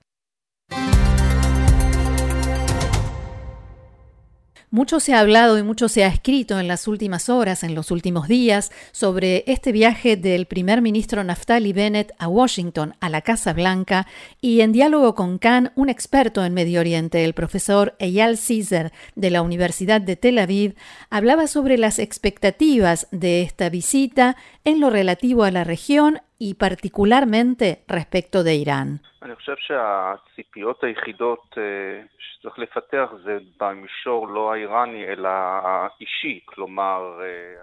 Mucho 4.71 4.99
se 4.99 5.15
ha 5.15 5.21
hablado 5.21 5.59
y 5.59 5.63
mucho 5.63 5.89
se 5.89 6.03
ha 6.03 6.09
escrito 6.09 6.59
en 6.59 6.67
las 6.67 6.89
últimas 6.89 7.29
horas, 7.29 7.63
en 7.63 7.77
los 7.77 7.93
últimos 7.93 8.27
días, 8.27 8.73
sobre 8.91 9.45
este 9.47 9.71
viaje 9.71 10.17
del 10.17 10.47
primer 10.47 10.83
ministro 10.83 11.23
Naftali 11.23 11.73
Bennett 11.73 12.13
a 12.19 12.27
Washington, 12.27 12.97
a 12.99 13.09
la 13.09 13.23
Casa 13.23 13.53
Blanca, 13.53 14.09
y 14.41 14.63
en 14.63 14.73
diálogo 14.73 15.15
con 15.15 15.39
Khan, 15.39 15.71
un 15.77 15.89
experto 15.89 16.45
en 16.45 16.53
Medio 16.53 16.81
Oriente, 16.81 17.25
el 17.25 17.33
profesor 17.33 17.95
Eyal 18.01 18.37
Caesar 18.37 18.93
de 19.15 19.31
la 19.31 19.43
Universidad 19.43 20.01
de 20.01 20.17
Tel 20.17 20.39
Aviv, 20.39 20.75
hablaba 21.11 21.47
sobre 21.47 21.79
las 21.79 22.01
expectativas 22.01 23.07
de 23.13 23.43
esta 23.43 23.69
visita 23.69 24.37
en 24.65 24.81
lo 24.81 24.91
relativo 24.91 25.45
a 25.45 25.53
la 25.53 25.63
región 25.63 26.21
y 26.39 26.55
particularmente 26.55 27.85
respecto 27.89 28.45
de 28.45 28.55
Irán. 28.57 29.03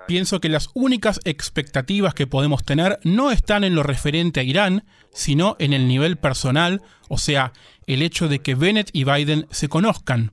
Pienso 0.07 0.41
que 0.41 0.49
las 0.49 0.69
únicas 0.73 1.19
expectativas 1.23 2.13
que 2.13 2.27
podemos 2.27 2.63
tener 2.63 2.99
no 3.03 3.31
están 3.31 3.63
en 3.63 3.75
lo 3.75 3.83
referente 3.83 4.39
a 4.39 4.43
Irán, 4.43 4.83
sino 5.11 5.55
en 5.59 5.73
el 5.73 5.87
nivel 5.87 6.17
personal, 6.17 6.81
o 7.09 7.17
sea, 7.17 7.53
el 7.87 8.01
hecho 8.01 8.27
de 8.27 8.39
que 8.39 8.55
Bennett 8.55 8.89
y 8.93 9.03
Biden 9.03 9.45
se 9.51 9.69
conozcan. 9.69 10.31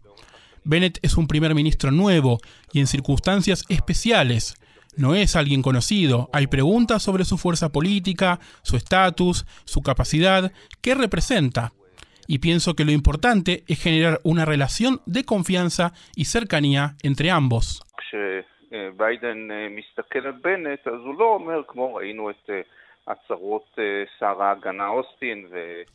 Bennett 0.64 0.98
es 1.02 1.16
un 1.16 1.26
primer 1.26 1.54
ministro 1.54 1.90
nuevo 1.90 2.38
y 2.72 2.80
en 2.80 2.86
circunstancias 2.86 3.64
especiales. 3.68 4.56
No 4.96 5.14
es 5.14 5.36
alguien 5.36 5.62
conocido. 5.62 6.28
Hay 6.32 6.46
preguntas 6.46 7.02
sobre 7.02 7.24
su 7.24 7.38
fuerza 7.38 7.70
política, 7.70 8.40
su 8.62 8.76
estatus, 8.76 9.46
su 9.64 9.82
capacidad, 9.82 10.52
qué 10.80 10.94
representa 10.94 11.72
y 12.30 12.38
pienso 12.38 12.76
que 12.76 12.84
lo 12.84 12.92
importante 12.92 13.64
es 13.66 13.82
generar 13.82 14.20
una 14.22 14.44
relación 14.44 15.00
de 15.04 15.24
confianza 15.24 15.92
y 16.14 16.26
cercanía 16.26 16.94
entre 17.02 17.28
ambos. 17.28 17.82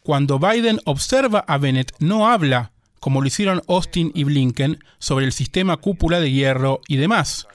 Cuando 0.04 0.38
Biden 0.38 0.80
observa 0.84 1.46
a 1.48 1.58
Bennett, 1.58 1.94
no 2.02 2.28
habla, 2.28 2.72
como 3.00 3.22
lo 3.22 3.28
hicieron 3.28 3.62
Austin 3.70 4.12
y 4.14 4.26
Blinken, 4.26 4.80
sobre 4.98 5.24
el 5.24 5.32
sistema 5.32 5.78
cúpula 5.78 6.20
de 6.20 6.32
hierro 6.32 6.82
y 6.90 6.98
demás. 6.98 7.48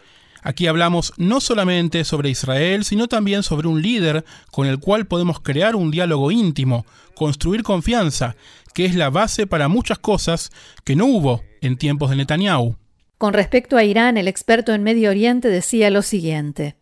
Aquí 0.42 0.66
hablamos 0.66 1.12
no 1.16 1.40
solamente 1.40 2.04
sobre 2.04 2.30
Israel, 2.30 2.84
sino 2.84 3.08
también 3.08 3.42
sobre 3.42 3.68
un 3.68 3.82
líder 3.82 4.24
con 4.50 4.66
el 4.66 4.78
cual 4.78 5.06
podemos 5.06 5.40
crear 5.40 5.76
un 5.76 5.90
diálogo 5.90 6.30
íntimo, 6.30 6.86
construir 7.14 7.62
confianza, 7.62 8.36
que 8.74 8.84
es 8.86 8.94
la 8.94 9.10
base 9.10 9.46
para 9.46 9.68
muchas 9.68 9.98
cosas 9.98 10.50
que 10.84 10.96
no 10.96 11.06
hubo 11.06 11.42
en 11.60 11.76
tiempos 11.76 12.10
de 12.10 12.16
Netanyahu. 12.16 12.76
Con 13.18 13.34
respecto 13.34 13.76
a 13.76 13.84
Irán, 13.84 14.16
el 14.16 14.28
experto 14.28 14.72
en 14.72 14.82
Medio 14.82 15.10
Oriente 15.10 15.48
decía 15.48 15.90
lo 15.90 16.00
siguiente. 16.00 16.76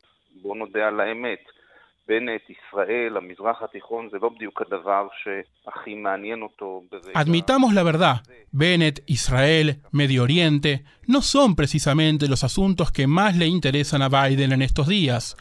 Admitamos 7.12 7.74
la 7.74 7.82
verdad, 7.82 8.22
Bennett, 8.50 9.02
Israel, 9.06 9.82
Medio 9.92 10.22
Oriente 10.22 10.84
no 11.06 11.20
son 11.20 11.54
precisamente 11.54 12.26
los 12.26 12.44
asuntos 12.44 12.92
que 12.92 13.06
más 13.06 13.36
le 13.36 13.46
interesan 13.46 14.00
a 14.00 14.08
Biden 14.08 14.52
en 14.52 14.62
estos 14.62 14.88
días. 14.88 15.36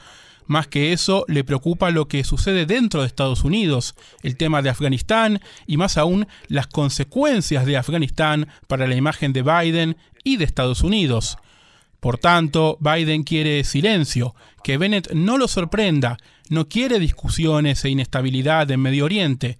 Más 0.45 0.67
que 0.67 0.91
eso, 0.91 1.23
le 1.29 1.45
preocupa 1.45 1.89
lo 1.89 2.09
que 2.09 2.25
sucede 2.25 2.65
dentro 2.65 2.99
de 2.99 3.07
Estados 3.07 3.45
Unidos, 3.45 3.95
el 4.21 4.35
tema 4.35 4.61
de 4.61 4.69
Afganistán 4.69 5.39
y 5.67 5.77
más 5.77 5.97
aún 5.97 6.27
las 6.49 6.67
consecuencias 6.67 7.65
de 7.65 7.77
Afganistán 7.77 8.49
para 8.67 8.87
la 8.87 8.95
imagen 8.95 9.31
de 9.31 9.43
Biden 9.43 9.95
y 10.25 10.35
de 10.35 10.43
Estados 10.43 10.83
Unidos. 10.83 11.37
Por 11.99 12.17
tanto, 12.17 12.77
Biden 12.79 13.23
quiere 13.23 13.63
silencio, 13.63 14.35
que 14.63 14.77
Bennett 14.77 15.11
no 15.13 15.37
lo 15.37 15.47
sorprenda, 15.47 16.17
no 16.49 16.67
quiere 16.67 16.99
discusiones 16.99 17.83
e 17.83 17.89
inestabilidad 17.89 18.69
en 18.71 18.81
Medio 18.81 19.05
Oriente. 19.05 19.57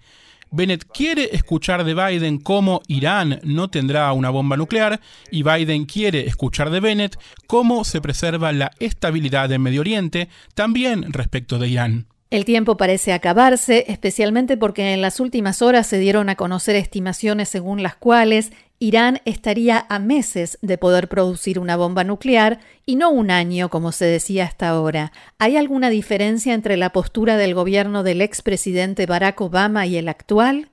Bennett 0.49 0.85
quiere 0.85 1.29
escuchar 1.33 1.83
de 1.83 1.93
Biden 1.93 2.39
cómo 2.39 2.81
Irán 2.87 3.39
no 3.43 3.69
tendrá 3.69 4.11
una 4.13 4.29
bomba 4.29 4.55
nuclear 4.55 5.01
y 5.29 5.43
Biden 5.43 5.85
quiere 5.85 6.25
escuchar 6.25 6.69
de 6.69 6.79
Bennett 6.79 7.19
cómo 7.47 7.83
se 7.83 8.01
preserva 8.01 8.51
la 8.53 8.71
estabilidad 8.79 9.51
en 9.51 9.61
Medio 9.61 9.81
Oriente, 9.81 10.29
también 10.53 11.11
respecto 11.11 11.59
de 11.59 11.67
Irán. 11.67 12.07
El 12.29 12.43
tiempo 12.43 12.75
parece 12.75 13.13
acabarse, 13.13 13.85
especialmente 13.87 14.57
porque 14.57 14.93
en 14.93 15.01
las 15.01 15.21
últimas 15.21 15.61
horas 15.61 15.87
se 15.87 15.97
dieron 15.97 16.27
a 16.27 16.35
conocer 16.35 16.75
estimaciones 16.75 17.47
según 17.47 17.81
las 17.81 17.95
cuales 17.95 18.51
Irán 18.79 19.19
estaría 19.23 19.85
a 19.89 19.99
meses 19.99 20.59
de 20.61 20.77
poder 20.77 21.07
producir 21.07 21.57
una 21.57 21.77
bomba 21.77 22.03
nuclear 22.03 22.59
y 22.85 22.97
no 22.97 23.09
un 23.11 23.31
año, 23.31 23.69
como 23.69 23.93
se 23.93 24.05
decía 24.05 24.43
hasta 24.43 24.67
ahora. 24.67 25.13
¿Hay 25.39 25.55
alguna 25.55 25.89
diferencia 25.89 26.53
entre 26.53 26.75
la 26.75 26.89
postura 26.89 27.37
del 27.37 27.53
gobierno 27.53 28.03
del 28.03 28.21
expresidente 28.21 29.05
Barack 29.05 29.39
Obama 29.39 29.85
y 29.85 29.95
el 29.95 30.09
actual? 30.09 30.69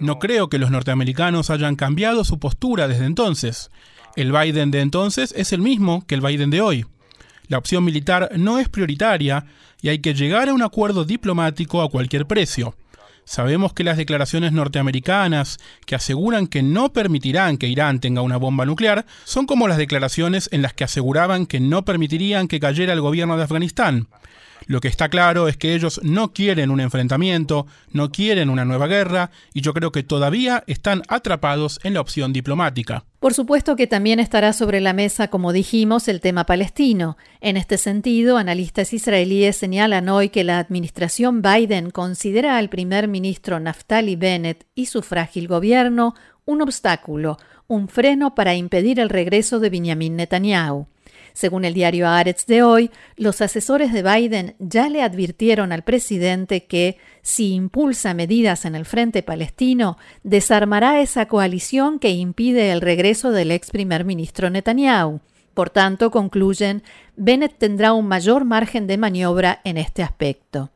No 0.00 0.18
creo 0.18 0.48
que 0.48 0.58
los 0.58 0.70
norteamericanos 0.70 1.50
hayan 1.50 1.76
cambiado 1.76 2.24
su 2.24 2.38
postura 2.38 2.88
desde 2.88 3.06
entonces. 3.06 3.70
El 4.16 4.32
Biden 4.32 4.70
de 4.70 4.80
entonces 4.80 5.32
es 5.36 5.52
el 5.52 5.60
mismo 5.60 6.04
que 6.06 6.14
el 6.14 6.20
Biden 6.20 6.50
de 6.50 6.60
hoy. 6.60 6.86
La 7.48 7.58
opción 7.58 7.84
militar 7.84 8.30
no 8.36 8.58
es 8.58 8.68
prioritaria 8.68 9.44
y 9.82 9.88
hay 9.88 10.00
que 10.00 10.14
llegar 10.14 10.48
a 10.48 10.54
un 10.54 10.62
acuerdo 10.62 11.04
diplomático 11.04 11.82
a 11.82 11.90
cualquier 11.90 12.26
precio. 12.26 12.74
Sabemos 13.24 13.72
que 13.72 13.84
las 13.84 13.96
declaraciones 13.96 14.52
norteamericanas 14.52 15.58
que 15.86 15.94
aseguran 15.94 16.46
que 16.46 16.62
no 16.62 16.92
permitirán 16.92 17.58
que 17.58 17.68
Irán 17.68 18.00
tenga 18.00 18.22
una 18.22 18.38
bomba 18.38 18.66
nuclear 18.66 19.06
son 19.24 19.46
como 19.46 19.68
las 19.68 19.78
declaraciones 19.78 20.48
en 20.52 20.62
las 20.62 20.74
que 20.74 20.84
aseguraban 20.84 21.46
que 21.46 21.60
no 21.60 21.84
permitirían 21.84 22.48
que 22.48 22.60
cayera 22.60 22.92
el 22.92 23.00
gobierno 23.00 23.36
de 23.36 23.44
Afganistán. 23.44 24.08
Lo 24.66 24.80
que 24.80 24.88
está 24.88 25.08
claro 25.08 25.48
es 25.48 25.56
que 25.56 25.74
ellos 25.74 26.00
no 26.02 26.32
quieren 26.32 26.70
un 26.70 26.80
enfrentamiento, 26.80 27.66
no 27.92 28.10
quieren 28.10 28.50
una 28.50 28.64
nueva 28.64 28.86
guerra, 28.86 29.30
y 29.54 29.60
yo 29.60 29.74
creo 29.74 29.92
que 29.92 30.02
todavía 30.02 30.64
están 30.66 31.02
atrapados 31.08 31.80
en 31.82 31.94
la 31.94 32.00
opción 32.00 32.32
diplomática. 32.32 33.04
Por 33.18 33.34
supuesto 33.34 33.76
que 33.76 33.86
también 33.86 34.18
estará 34.18 34.52
sobre 34.52 34.80
la 34.80 34.92
mesa, 34.92 35.28
como 35.28 35.52
dijimos, 35.52 36.08
el 36.08 36.20
tema 36.20 36.44
palestino. 36.46 37.18
En 37.40 37.56
este 37.56 37.76
sentido, 37.76 38.38
analistas 38.38 38.92
israelíes 38.94 39.56
señalan 39.56 40.08
hoy 40.08 40.30
que 40.30 40.44
la 40.44 40.58
administración 40.58 41.42
Biden 41.42 41.90
considera 41.90 42.56
al 42.56 42.70
primer 42.70 43.08
ministro 43.08 43.60
Naftali 43.60 44.16
Bennett 44.16 44.66
y 44.74 44.86
su 44.86 45.02
frágil 45.02 45.48
gobierno 45.48 46.14
un 46.46 46.62
obstáculo, 46.62 47.36
un 47.66 47.88
freno 47.88 48.34
para 48.34 48.54
impedir 48.54 48.98
el 48.98 49.08
regreso 49.08 49.60
de 49.60 49.70
Benjamin 49.70 50.16
Netanyahu. 50.16 50.88
Según 51.40 51.64
el 51.64 51.72
diario 51.72 52.06
Aretz 52.06 52.44
de 52.44 52.62
hoy, 52.62 52.90
los 53.16 53.40
asesores 53.40 53.94
de 53.94 54.02
Biden 54.02 54.56
ya 54.58 54.90
le 54.90 55.02
advirtieron 55.02 55.72
al 55.72 55.84
presidente 55.84 56.66
que, 56.66 56.98
si 57.22 57.54
impulsa 57.54 58.12
medidas 58.12 58.66
en 58.66 58.74
el 58.74 58.84
frente 58.84 59.22
palestino, 59.22 59.96
desarmará 60.22 61.00
esa 61.00 61.28
coalición 61.28 61.98
que 61.98 62.10
impide 62.10 62.72
el 62.72 62.82
regreso 62.82 63.30
del 63.30 63.52
ex 63.52 63.70
primer 63.70 64.04
ministro 64.04 64.50
Netanyahu. 64.50 65.20
Por 65.54 65.70
tanto, 65.70 66.10
concluyen, 66.10 66.82
Bennett 67.16 67.56
tendrá 67.56 67.94
un 67.94 68.06
mayor 68.06 68.44
margen 68.44 68.86
de 68.86 68.98
maniobra 68.98 69.62
en 69.64 69.78
este 69.78 70.02
aspecto. 70.02 70.70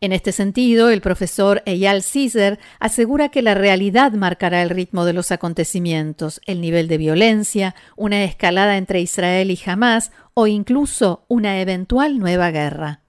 En 0.00 0.12
este 0.12 0.30
sentido, 0.30 0.90
el 0.90 1.00
profesor 1.00 1.60
Eyal 1.66 2.02
Caesar 2.04 2.60
asegura 2.78 3.30
que 3.30 3.42
la 3.42 3.54
realidad 3.54 4.12
marcará 4.12 4.62
el 4.62 4.70
ritmo 4.70 5.04
de 5.04 5.12
los 5.12 5.32
acontecimientos, 5.32 6.40
el 6.46 6.60
nivel 6.60 6.86
de 6.86 6.98
violencia, 6.98 7.74
una 7.96 8.22
escalada 8.22 8.76
entre 8.76 9.00
Israel 9.00 9.50
y 9.50 9.58
Hamas 9.66 10.12
o 10.34 10.46
incluso 10.46 11.24
una 11.26 11.60
eventual 11.60 12.20
nueva 12.20 12.52
guerra. 12.52 13.00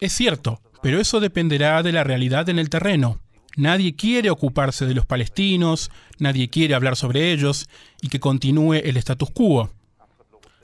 Es 0.00 0.12
cierto, 0.12 0.60
pero 0.80 1.00
eso 1.00 1.18
dependerá 1.18 1.82
de 1.82 1.90
la 1.90 2.04
realidad 2.04 2.48
en 2.48 2.60
el 2.60 2.70
terreno. 2.70 3.18
Nadie 3.56 3.96
quiere 3.96 4.30
ocuparse 4.30 4.86
de 4.86 4.94
los 4.94 5.06
palestinos, 5.06 5.90
nadie 6.18 6.50
quiere 6.50 6.74
hablar 6.74 6.94
sobre 6.94 7.32
ellos 7.32 7.68
y 8.00 8.10
que 8.10 8.20
continúe 8.20 8.74
el 8.74 8.96
status 8.96 9.30
quo. 9.30 9.70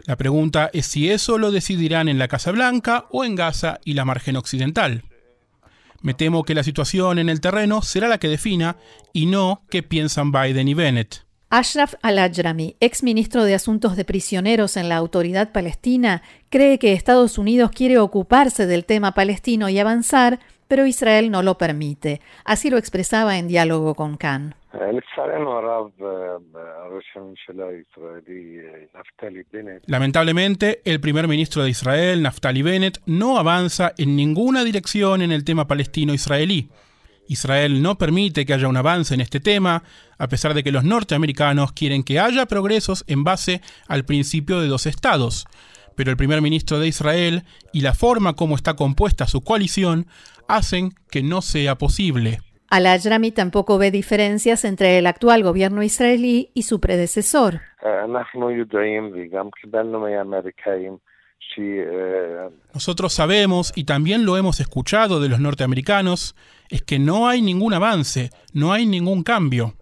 La 0.06 0.16
pregunta 0.16 0.70
es 0.72 0.86
si 0.86 1.10
eso 1.10 1.38
lo 1.38 1.50
decidirán 1.50 2.08
en 2.08 2.18
la 2.18 2.28
Casa 2.28 2.52
Blanca 2.52 3.06
o 3.10 3.24
en 3.24 3.34
Gaza 3.34 3.80
y 3.84 3.94
la 3.94 4.04
margen 4.04 4.36
occidental. 4.36 5.04
Me 6.02 6.14
temo 6.14 6.44
que 6.44 6.54
la 6.54 6.62
situación 6.62 7.18
en 7.18 7.28
el 7.28 7.40
terreno 7.40 7.82
será 7.82 8.08
la 8.08 8.18
que 8.18 8.28
defina 8.28 8.76
y 9.12 9.26
no 9.26 9.62
qué 9.68 9.82
piensan 9.82 10.32
Biden 10.32 10.68
y 10.68 10.74
Bennett. 10.74 11.26
Ashraf 11.50 11.94
al-Ajrami, 12.00 12.76
ex 12.78 13.02
ministro 13.02 13.44
de 13.44 13.54
Asuntos 13.54 13.96
de 13.96 14.04
Prisioneros 14.04 14.76
en 14.76 14.88
la 14.88 14.96
Autoridad 14.96 15.50
Palestina, 15.50 16.22
cree 16.48 16.78
que 16.78 16.92
Estados 16.92 17.38
Unidos 17.38 17.72
quiere 17.74 17.98
ocuparse 17.98 18.66
del 18.66 18.84
tema 18.84 19.14
palestino 19.14 19.68
y 19.68 19.78
avanzar, 19.80 20.38
pero 20.70 20.86
Israel 20.86 21.32
no 21.32 21.42
lo 21.42 21.58
permite. 21.58 22.20
Así 22.44 22.70
lo 22.70 22.78
expresaba 22.78 23.36
en 23.38 23.48
diálogo 23.48 23.96
con 23.96 24.16
Khan. 24.16 24.54
Lamentablemente, 29.86 30.80
el 30.84 31.00
primer 31.00 31.26
ministro 31.26 31.64
de 31.64 31.70
Israel, 31.70 32.22
Naftali 32.22 32.62
Bennett, 32.62 33.02
no 33.04 33.36
avanza 33.36 33.94
en 33.98 34.14
ninguna 34.14 34.62
dirección 34.62 35.22
en 35.22 35.32
el 35.32 35.42
tema 35.42 35.66
palestino-israelí. 35.66 36.70
Israel 37.26 37.82
no 37.82 37.98
permite 37.98 38.46
que 38.46 38.54
haya 38.54 38.68
un 38.68 38.76
avance 38.76 39.12
en 39.12 39.22
este 39.22 39.40
tema, 39.40 39.82
a 40.18 40.28
pesar 40.28 40.54
de 40.54 40.62
que 40.62 40.70
los 40.70 40.84
norteamericanos 40.84 41.72
quieren 41.72 42.04
que 42.04 42.20
haya 42.20 42.46
progresos 42.46 43.02
en 43.08 43.24
base 43.24 43.60
al 43.88 44.04
principio 44.04 44.60
de 44.60 44.68
dos 44.68 44.86
estados. 44.86 45.48
Pero 45.96 46.12
el 46.12 46.16
primer 46.16 46.40
ministro 46.40 46.78
de 46.78 46.86
Israel 46.86 47.42
y 47.72 47.80
la 47.80 47.92
forma 47.92 48.34
como 48.34 48.54
está 48.54 48.74
compuesta 48.74 49.26
su 49.26 49.40
coalición 49.42 50.06
hacen 50.56 50.92
que 51.10 51.22
no 51.22 51.42
sea 51.42 51.76
posible. 51.76 52.40
Al-Ajrami 52.68 53.32
tampoco 53.32 53.78
ve 53.78 53.90
diferencias 53.90 54.64
entre 54.64 54.98
el 54.98 55.06
actual 55.06 55.42
gobierno 55.42 55.82
israelí 55.82 56.50
y 56.54 56.62
su 56.62 56.78
predecesor. 56.78 57.60
Nosotros 62.72 63.12
sabemos, 63.12 63.72
y 63.74 63.84
también 63.84 64.24
lo 64.24 64.36
hemos 64.36 64.60
escuchado 64.60 65.20
de 65.20 65.28
los 65.28 65.40
norteamericanos, 65.40 66.36
es 66.68 66.82
que 66.82 67.00
no 67.00 67.28
hay 67.28 67.42
ningún 67.42 67.74
avance, 67.74 68.30
no 68.52 68.72
hay 68.72 68.86
ningún 68.86 69.24
cambio. 69.24 69.74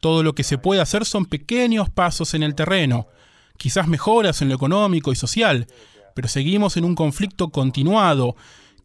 Todo 0.00 0.22
lo 0.22 0.34
que 0.34 0.44
se 0.44 0.58
puede 0.58 0.80
hacer 0.80 1.04
son 1.04 1.26
pequeños 1.26 1.90
pasos 1.90 2.34
en 2.34 2.44
el 2.44 2.54
terreno, 2.54 3.08
quizás 3.56 3.88
mejoras 3.88 4.40
en 4.42 4.48
lo 4.48 4.54
económico 4.54 5.10
y 5.10 5.16
social, 5.16 5.66
pero 6.14 6.28
seguimos 6.28 6.76
en 6.76 6.84
un 6.84 6.94
conflicto 6.94 7.48
continuado 7.48 8.36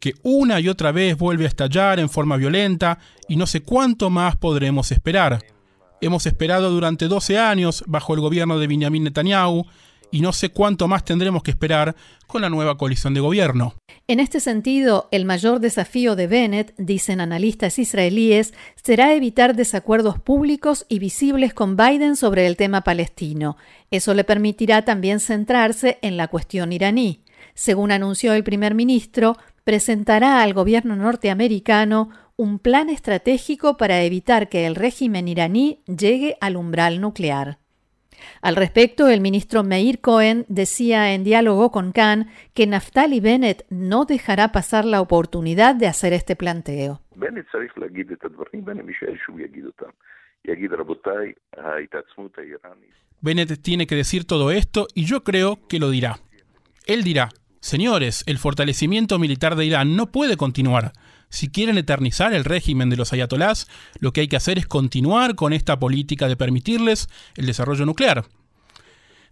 que 0.04 0.16
una 0.22 0.60
y 0.60 0.68
otra 0.68 0.92
vez 0.92 1.18
vuelve 1.18 1.46
a 1.46 1.48
estallar 1.48 1.98
en 1.98 2.10
forma 2.10 2.36
violenta 2.36 3.00
y 3.30 3.38
no 3.38 3.48
sé 3.48 3.62
cuánto 3.62 4.10
más 4.10 4.36
podremos 4.36 4.92
esperar. 4.92 5.46
Hemos 6.02 6.26
esperado 6.26 6.72
durante 6.72 7.08
12 7.08 7.40
años 7.40 7.86
bajo 7.88 8.14
el 8.14 8.20
gobierno 8.20 8.60
de 8.60 8.68
Benjamin 8.68 9.06
Netanyahu 9.06 9.66
y 10.12 10.20
no 10.20 10.34
sé 10.34 10.50
cuánto 10.50 10.90
más 10.90 11.06
tendremos 11.06 11.42
que 11.42 11.52
esperar 11.52 11.96
con 12.28 12.42
la 12.42 12.50
nueva 12.50 12.78
coalición 12.78 13.14
de 13.14 13.22
gobierno. 13.22 13.76
En 14.10 14.20
este 14.20 14.42
sentido, 14.42 15.08
el 15.12 15.24
mayor 15.24 15.62
desafío 15.62 16.18
de 16.18 16.28
Bennett, 16.28 16.74
dicen 16.78 17.22
analistas 17.22 17.80
israelíes, 17.80 18.54
será 18.76 19.14
evitar 19.14 19.56
desacuerdos 19.56 20.20
públicos 20.20 20.86
y 20.90 21.00
visibles 21.00 21.54
con 21.54 21.78
Biden 21.78 22.18
sobre 22.18 22.46
el 22.46 22.58
tema 22.58 22.82
palestino. 22.82 23.56
Eso 23.90 24.14
le 24.14 24.26
permitirá 24.26 24.84
también 24.84 25.22
centrarse 25.22 25.98
en 26.02 26.18
la 26.18 26.28
cuestión 26.28 26.74
iraní. 26.74 27.22
Según 27.56 27.92
anunció 27.92 28.34
el 28.34 28.44
primer 28.44 28.74
ministro, 28.74 29.38
presentará 29.64 30.42
al 30.42 30.54
gobierno 30.54 30.96
norteamericano 30.96 32.10
un 32.36 32.60
plan 32.60 32.90
estratégico 32.90 33.78
para 33.78 34.02
evitar 34.02 34.50
que 34.50 34.66
el 34.66 34.76
régimen 34.76 35.28
iraní 35.28 35.82
llegue 35.86 36.36
al 36.42 36.56
umbral 36.56 37.00
nuclear. 37.00 37.60
Al 38.42 38.56
respecto, 38.56 39.08
el 39.10 39.22
ministro 39.22 39.64
Meir 39.64 40.00
Cohen 40.00 40.46
decía 40.48 41.14
en 41.14 41.24
diálogo 41.24 41.72
con 41.72 41.92
Khan 41.92 42.30
que 42.54 42.68
Naftali 42.68 43.20
Bennett 43.20 43.66
no 43.70 44.06
dejará 44.06 44.52
pasar 44.52 44.86
la 44.86 45.02
oportunidad 45.02 45.76
de 45.76 45.88
hacer 45.88 46.14
este 46.14 46.36
planteo. 46.36 47.02
Bennett 53.22 53.62
tiene 53.62 53.88
que 53.88 53.96
decir 53.96 54.26
todo 54.26 54.52
esto 54.52 54.88
y 54.94 55.06
yo 55.06 55.24
creo 55.24 55.60
que 55.68 55.80
lo 55.80 55.90
dirá. 55.90 56.20
Él 56.86 57.04
dirá, 57.04 57.30
Señores, 57.64 58.24
el 58.26 58.40
fortalecimiento 58.40 59.18
militar 59.20 59.56
de 59.56 59.64
Irán 59.64 59.96
no 59.96 60.12
puede 60.12 60.36
continuar. 60.36 60.92
Si 61.30 61.48
quieren 61.48 61.78
eternizar 61.78 62.34
el 62.34 62.44
régimen 62.44 62.90
de 62.90 62.98
los 62.98 63.14
ayatolás, 63.14 63.70
lo 64.00 64.12
que 64.12 64.20
hay 64.20 64.28
que 64.28 64.36
hacer 64.36 64.60
es 64.60 64.68
continuar 64.68 65.36
con 65.36 65.54
esta 65.54 65.80
política 65.80 66.28
de 66.28 66.36
permitirles 66.36 67.08
el 67.38 67.46
desarrollo 67.46 67.86
nuclear. 67.86 68.26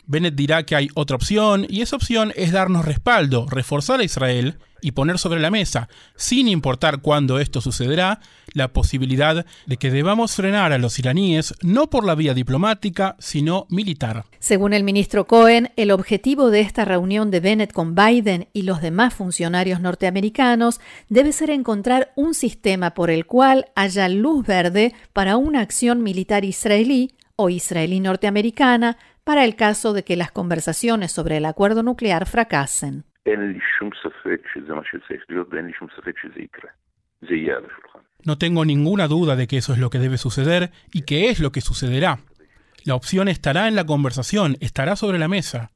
Bennett 0.06 0.36
dirá 0.36 0.64
que 0.64 0.76
hay 0.76 0.90
otra 0.96 1.16
opción, 1.16 1.66
y 1.70 1.82
esa 1.82 1.96
opción 1.96 2.34
es 2.36 2.52
darnos 2.52 2.86
respaldo, 2.86 3.48
reforzar 3.50 4.00
a 4.00 4.04
Israel 4.04 4.58
y 4.82 4.92
poner 4.92 5.20
sobre 5.20 5.40
la 5.40 5.52
mesa, 5.52 5.90
sin 6.16 6.48
importar 6.48 7.02
cuándo 7.02 7.40
esto 7.40 7.62
sucederá, 7.62 8.20
la 8.54 8.74
posibilidad 8.74 9.46
de 9.66 9.78
que 9.78 9.92
debamos 9.92 10.36
frenar 10.36 10.74
a 10.74 10.78
los 10.78 11.00
iraníes 11.00 11.54
no 11.62 11.90
por 11.90 12.06
la 12.06 12.16
vía 12.16 12.34
diplomática, 12.34 13.16
sino 13.20 13.66
militar. 13.70 14.26
Según 14.40 14.74
el 14.74 14.84
ministro 14.84 15.26
Cohen, 15.26 15.72
el 15.78 15.92
objetivo 15.92 16.50
de 16.50 16.62
esta 16.62 16.84
reunión 16.84 17.32
de 17.32 17.40
Bennett 17.40 17.72
con 17.72 17.96
Biden 17.96 18.50
y 18.54 18.64
los 18.64 18.82
demás 18.82 19.14
funcionarios 19.14 19.80
norteamericanos 19.80 20.82
debe 21.08 21.32
ser 21.32 21.50
encontrar 21.52 22.12
un 22.16 22.34
sistema 22.34 22.94
por 22.94 23.10
el 23.10 23.26
cual 23.26 23.68
haya 23.76 24.10
luz 24.10 24.46
verde 24.46 24.94
para 25.14 25.38
una 25.38 25.62
acción 25.62 26.04
militar 26.04 26.44
israelí 26.44 27.14
o 27.36 27.50
israelí 27.50 28.00
norteamericana 28.00 28.98
para 29.24 29.46
el 29.46 29.56
caso 29.56 29.94
de 29.94 30.04
que 30.04 30.16
las 30.16 30.32
conversaciones 30.32 31.12
sobre 31.12 31.38
el 31.38 31.46
acuerdo 31.46 31.84
nuclear 31.84 32.26
fracasen. 32.26 33.06
No 38.24 38.38
tengo 38.38 38.66
ninguna 38.66 39.08
duda 39.08 39.36
de 39.36 39.48
que 39.48 39.58
eso 39.58 39.74
es 39.74 39.80
lo 39.80 39.90
que 39.90 40.00
debe 40.00 40.18
suceder 40.18 40.72
y 40.92 41.04
que 41.04 41.30
es 41.30 41.40
lo 41.40 41.52
que 41.52 41.62
sucederá. 41.62 42.20
La 42.84 42.96
opción 42.96 43.28
estará 43.28 43.68
en 43.68 43.76
la 43.76 43.86
conversación, 43.86 44.58
estará 44.60 44.96
sobre 44.96 45.20
la 45.20 45.28
mesa. 45.28 45.72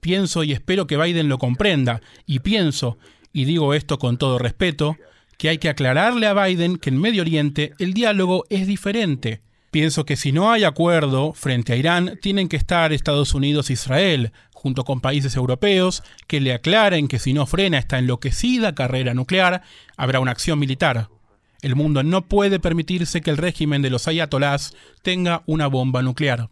Pienso 0.00 0.44
y 0.44 0.52
espero 0.52 0.86
que 0.86 0.96
Biden 0.96 1.28
lo 1.28 1.38
comprenda, 1.38 2.00
y 2.24 2.38
pienso, 2.38 2.98
y 3.32 3.44
digo 3.44 3.74
esto 3.74 3.98
con 3.98 4.16
todo 4.16 4.38
respeto, 4.38 4.96
que 5.36 5.48
hay 5.48 5.58
que 5.58 5.68
aclararle 5.68 6.26
a 6.26 6.34
Biden 6.34 6.78
que 6.78 6.90
en 6.90 7.00
Medio 7.00 7.22
Oriente 7.22 7.72
el 7.78 7.94
diálogo 7.94 8.44
es 8.48 8.66
diferente. 8.66 9.42
Pienso 9.70 10.04
que 10.06 10.16
si 10.16 10.32
no 10.32 10.50
hay 10.50 10.64
acuerdo 10.64 11.34
frente 11.34 11.74
a 11.74 11.76
Irán, 11.76 12.18
tienen 12.22 12.48
que 12.48 12.56
estar 12.56 12.92
Estados 12.92 13.34
Unidos 13.34 13.68
e 13.68 13.74
Israel, 13.74 14.32
junto 14.54 14.84
con 14.84 15.02
países 15.02 15.36
europeos, 15.36 16.02
que 16.26 16.40
le 16.40 16.54
aclaren 16.54 17.06
que 17.06 17.18
si 17.18 17.34
no 17.34 17.44
frena 17.46 17.78
esta 17.78 17.98
enloquecida 17.98 18.74
carrera 18.74 19.12
nuclear, 19.12 19.62
habrá 19.98 20.20
una 20.20 20.30
acción 20.30 20.58
militar. 20.58 21.08
El 21.60 21.76
mundo 21.76 22.02
no 22.02 22.22
puede 22.22 22.60
permitirse 22.60 23.20
que 23.20 23.30
el 23.30 23.36
régimen 23.36 23.82
de 23.82 23.90
los 23.90 24.08
ayatolás 24.08 24.74
tenga 25.02 25.42
una 25.46 25.66
bomba 25.66 26.02
nuclear. 26.02 26.48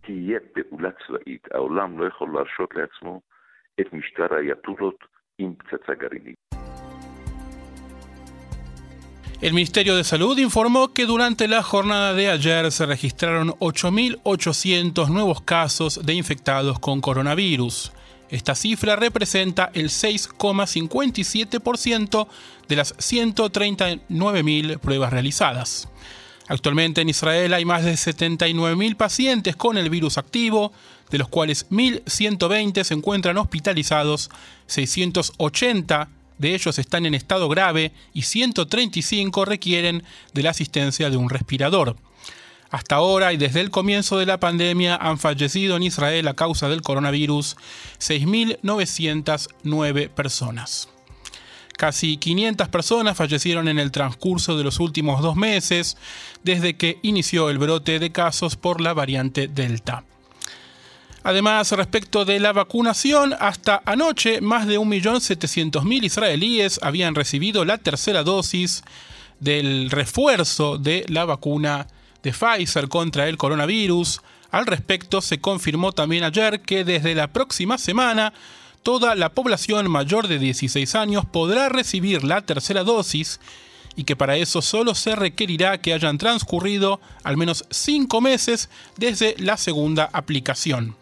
El 9.43 9.53
Ministerio 9.53 9.97
de 9.97 10.03
Salud 10.03 10.39
informó 10.39 10.95
que 10.95 11.05
durante 11.05 11.47
la 11.47 11.63
jornada 11.63 12.15
de 12.15 12.31
ayer 12.31 12.73
se 12.73 12.87
registraron 12.87 13.51
8.800 13.59 15.09
nuevos 15.09 15.43
casos 15.43 16.01
de 16.03 16.15
infectados 16.15 16.79
con 16.79 17.03
coronavirus. 17.03 17.93
Esta 18.31 18.55
cifra 18.55 18.97
representa 18.97 19.71
el 19.75 19.91
6,57% 19.91 22.29
de 22.67 22.77
las 22.77 22.97
139.000 22.97 24.79
pruebas 24.79 25.13
realizadas. 25.13 25.91
Actualmente 26.49 27.03
en 27.03 27.11
Israel 27.11 27.53
hay 27.53 27.67
más 27.67 27.85
de 27.85 27.93
79.000 27.93 28.97
pacientes 28.97 29.55
con 29.55 29.77
el 29.77 29.91
virus 29.91 30.17
activo, 30.17 30.73
de 31.11 31.19
los 31.19 31.29
cuales 31.29 31.69
1.120 31.69 32.85
se 32.85 32.95
encuentran 32.95 33.37
hospitalizados, 33.37 34.31
680 34.67 36.09
de 36.39 36.55
ellos 36.55 36.79
están 36.79 37.07
en 37.07 37.15
estado 37.15 37.49
grave 37.49 37.93
y 38.13 38.23
135 38.23 39.45
requieren 39.45 40.05
de 40.33 40.43
la 40.43 40.51
asistencia 40.51 41.11
de 41.11 41.17
un 41.17 41.31
respirador. 41.31 41.97
Hasta 42.71 42.97
ahora 42.97 43.33
y 43.33 43.37
desde 43.37 43.61
el 43.61 43.71
comienzo 43.71 44.19
de 44.19 44.27
la 44.27 44.41
pandemia 44.41 44.97
han 44.97 45.19
fallecido 45.19 45.77
en 45.77 45.85
Israel 45.85 46.27
a 46.29 46.35
causa 46.35 46.69
del 46.69 46.83
coronavirus 46.83 47.57
6.909 48.01 50.11
personas. 50.11 50.89
Casi 51.77 52.17
500 52.17 52.69
personas 52.69 53.17
fallecieron 53.17 53.69
en 53.69 53.79
el 53.79 53.93
transcurso 53.93 54.57
de 54.57 54.65
los 54.65 54.81
últimos 54.81 55.21
dos 55.21 55.37
meses 55.37 55.99
desde 56.43 56.77
que 56.77 56.99
inició 57.03 57.51
el 57.51 57.59
brote 57.59 57.99
de 57.99 58.13
casos 58.13 58.57
por 58.57 58.81
la 58.81 58.95
variante 58.95 59.47
Delta. 59.47 60.05
Además, 61.27 61.73
respecto 61.73 62.25
de 62.25 62.39
la 62.39 62.53
vacunación, 62.53 63.35
hasta 63.41 63.83
anoche 63.85 64.41
más 64.41 64.69
de 64.69 64.79
1.700.000 64.79 66.05
israelíes 66.05 66.79
habían 66.85 67.17
recibido 67.17 67.65
la 67.65 67.79
tercera 67.79 68.23
dosis 68.23 68.85
del 69.41 69.91
refuerzo 69.91 70.79
de 70.79 71.05
la 71.09 71.25
vacuna 71.25 71.89
de 72.23 72.31
Pfizer 72.33 72.87
contra 72.89 73.29
el 73.29 73.39
coronavirus. 73.39 74.21
Al 74.53 74.67
respecto, 74.67 75.21
se 75.21 75.41
confirmó 75.41 75.91
también 75.91 76.23
ayer 76.23 76.61
que 76.61 76.85
desde 76.85 77.17
la 77.17 77.33
próxima 77.33 77.77
semana 77.77 78.33
toda 78.85 79.17
la 79.17 79.31
población 79.31 79.91
mayor 79.91 80.29
de 80.29 80.39
16 80.39 80.95
años 80.95 81.25
podrá 81.25 81.69
recibir 81.69 82.23
la 82.23 82.43
tercera 82.43 82.85
dosis 82.85 83.41
y 83.97 84.05
que 84.05 84.15
para 84.15 84.37
eso 84.37 84.63
solo 84.63 84.95
se 84.95 85.17
requerirá 85.17 85.79
que 85.79 85.93
hayan 85.93 86.19
transcurrido 86.19 87.01
al 87.25 87.37
menos 87.37 87.65
5 87.69 88.21
meses 88.21 88.71
desde 88.97 89.35
la 89.39 89.57
segunda 89.57 90.09
aplicación. 90.13 90.95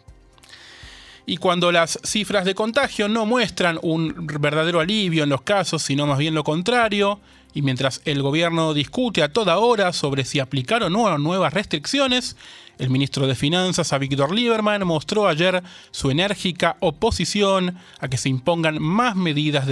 Y 1.26 1.38
cuando 1.38 1.72
las 1.72 1.98
cifras 2.04 2.44
de 2.44 2.54
contagio 2.54 3.08
no 3.08 3.24
muestran 3.24 3.78
un 3.82 4.26
verdadero 4.26 4.80
alivio 4.80 5.24
en 5.24 5.30
los 5.30 5.42
casos, 5.42 5.82
sino 5.82 6.06
más 6.06 6.18
bien 6.18 6.34
lo 6.34 6.44
contrario, 6.44 7.18
y 7.54 7.62
mientras 7.62 8.02
el 8.04 8.20
gobierno 8.20 8.74
discute 8.74 9.22
a 9.22 9.32
toda 9.32 9.58
hora 9.58 9.92
sobre 9.92 10.24
si 10.24 10.40
aplicar 10.40 10.82
o 10.82 10.90
no 10.90 11.16
nuevas 11.18 11.54
restricciones, 11.54 12.37
el 12.78 12.90
ministro 12.90 13.26
de 13.26 13.37
Finanzas, 13.37 13.92
Avigdor 13.92 14.34
Lieberman, 14.34 14.84
mostró 14.87 15.28
ayer 15.28 15.62
su 15.92 16.10
enérgica 16.10 16.76
oposición 16.80 17.78
a 18.00 18.08
que 18.08 18.18
se 18.18 18.28
impongan 18.28 18.82
más 18.82 19.14
medidas, 19.14 19.66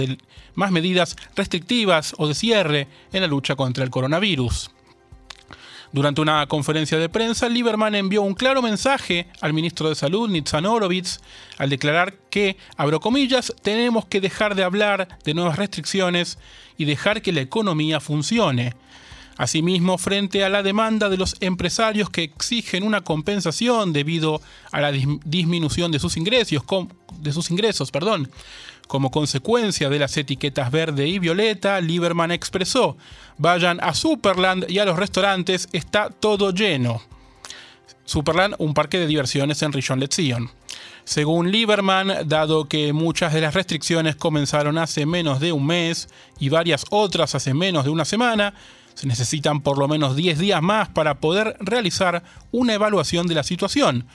más 0.55 0.71
medidas 0.71 1.17
restrictivas 1.35 2.15
o 2.17 2.27
de 2.27 2.35
cierre 2.35 2.87
en 3.11 3.21
la 3.21 3.27
lucha 3.27 3.55
contra 3.55 3.83
el 3.83 3.89
coronavirus. 3.89 4.71
Durante 5.93 6.21
una 6.21 6.47
conferencia 6.47 6.97
de 6.97 7.07
prensa, 7.07 7.47
Lieberman 7.47 7.93
envió 7.93 8.23
un 8.23 8.33
claro 8.33 8.63
mensaje 8.63 9.27
al 9.41 9.53
ministro 9.53 9.89
de 9.89 9.95
Salud, 9.95 10.27
Nitzan 10.27 10.65
Horowitz, 10.65 11.21
al 11.59 11.69
declarar 11.69 12.15
que, 12.31 12.57
abro 12.77 12.99
comillas, 12.99 13.53
tenemos 13.61 14.07
que 14.07 14.19
dejar 14.19 14.55
de 14.55 14.63
hablar 14.63 15.19
de 15.23 15.35
nuevas 15.35 15.55
restricciones 15.55 16.39
y 16.79 16.85
dejar 16.85 17.21
que 17.21 17.31
la 17.31 17.41
economía 17.41 17.99
funcione. 17.99 18.73
Asimismo, 19.37 19.99
frente 19.99 20.43
a 20.43 20.49
la 20.49 20.63
demanda 20.63 21.09
de 21.09 21.17
los 21.17 21.35
empresarios 21.41 22.09
que 22.09 22.23
exigen 22.23 22.83
una 22.83 23.01
compensación 23.01 23.93
debido 23.93 24.41
a 24.71 24.81
la 24.81 24.91
disminución 24.91 25.91
de 25.91 25.99
sus 25.99 26.17
ingresos, 26.17 26.63
de 27.19 27.31
sus 27.31 27.51
ingresos 27.51 27.91
perdón, 27.91 28.31
como 28.93 29.09
consecuencia 29.09 29.89
de 29.89 29.97
las 29.97 30.15
etiquetas 30.17 30.69
verde 30.69 31.07
y 31.07 31.17
violeta, 31.17 31.81
Lieberman 31.81 32.29
expresó, 32.29 32.95
vayan 33.39 33.79
a 33.81 33.95
Superland 33.95 34.69
y 34.69 34.77
a 34.77 34.85
los 34.85 34.99
restaurantes, 34.99 35.67
está 35.71 36.11
todo 36.11 36.51
lleno. 36.51 37.01
Superland, 38.05 38.53
un 38.59 38.75
parque 38.75 38.99
de 38.99 39.07
diversiones 39.07 39.63
en 39.63 39.73
Rishon 39.73 39.99
LeZion. 39.99 40.51
Según 41.05 41.49
Lieberman, 41.49 42.27
dado 42.27 42.65
que 42.65 42.93
muchas 42.93 43.33
de 43.33 43.41
las 43.41 43.55
restricciones 43.55 44.15
comenzaron 44.15 44.77
hace 44.77 45.07
menos 45.07 45.39
de 45.39 45.53
un 45.53 45.65
mes 45.65 46.07
y 46.37 46.49
varias 46.49 46.85
otras 46.91 47.33
hace 47.33 47.55
menos 47.55 47.85
de 47.85 47.89
una 47.89 48.05
semana, 48.05 48.53
se 48.93 49.07
necesitan 49.07 49.61
por 49.61 49.79
lo 49.79 49.87
menos 49.87 50.15
10 50.15 50.37
días 50.37 50.61
más 50.61 50.89
para 50.89 51.19
poder 51.19 51.57
realizar 51.61 52.21
una 52.51 52.75
evaluación 52.75 53.25
de 53.25 53.33
la 53.33 53.41
situación. 53.41 54.05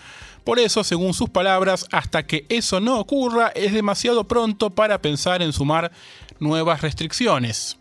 Por 0.49 0.59
eso, 0.59 0.83
según 0.83 1.13
sus 1.13 1.29
palabras, 1.29 1.85
hasta 1.93 2.27
que 2.27 2.47
eso 2.49 2.81
no 2.81 2.99
ocurra 2.99 3.49
es 3.49 3.75
demasiado 3.75 4.25
pronto 4.25 4.71
para 4.71 5.03
pensar 5.03 5.43
en 5.43 5.53
sumar 5.53 5.93
nuevas 6.41 6.81
restricciones. 6.81 7.77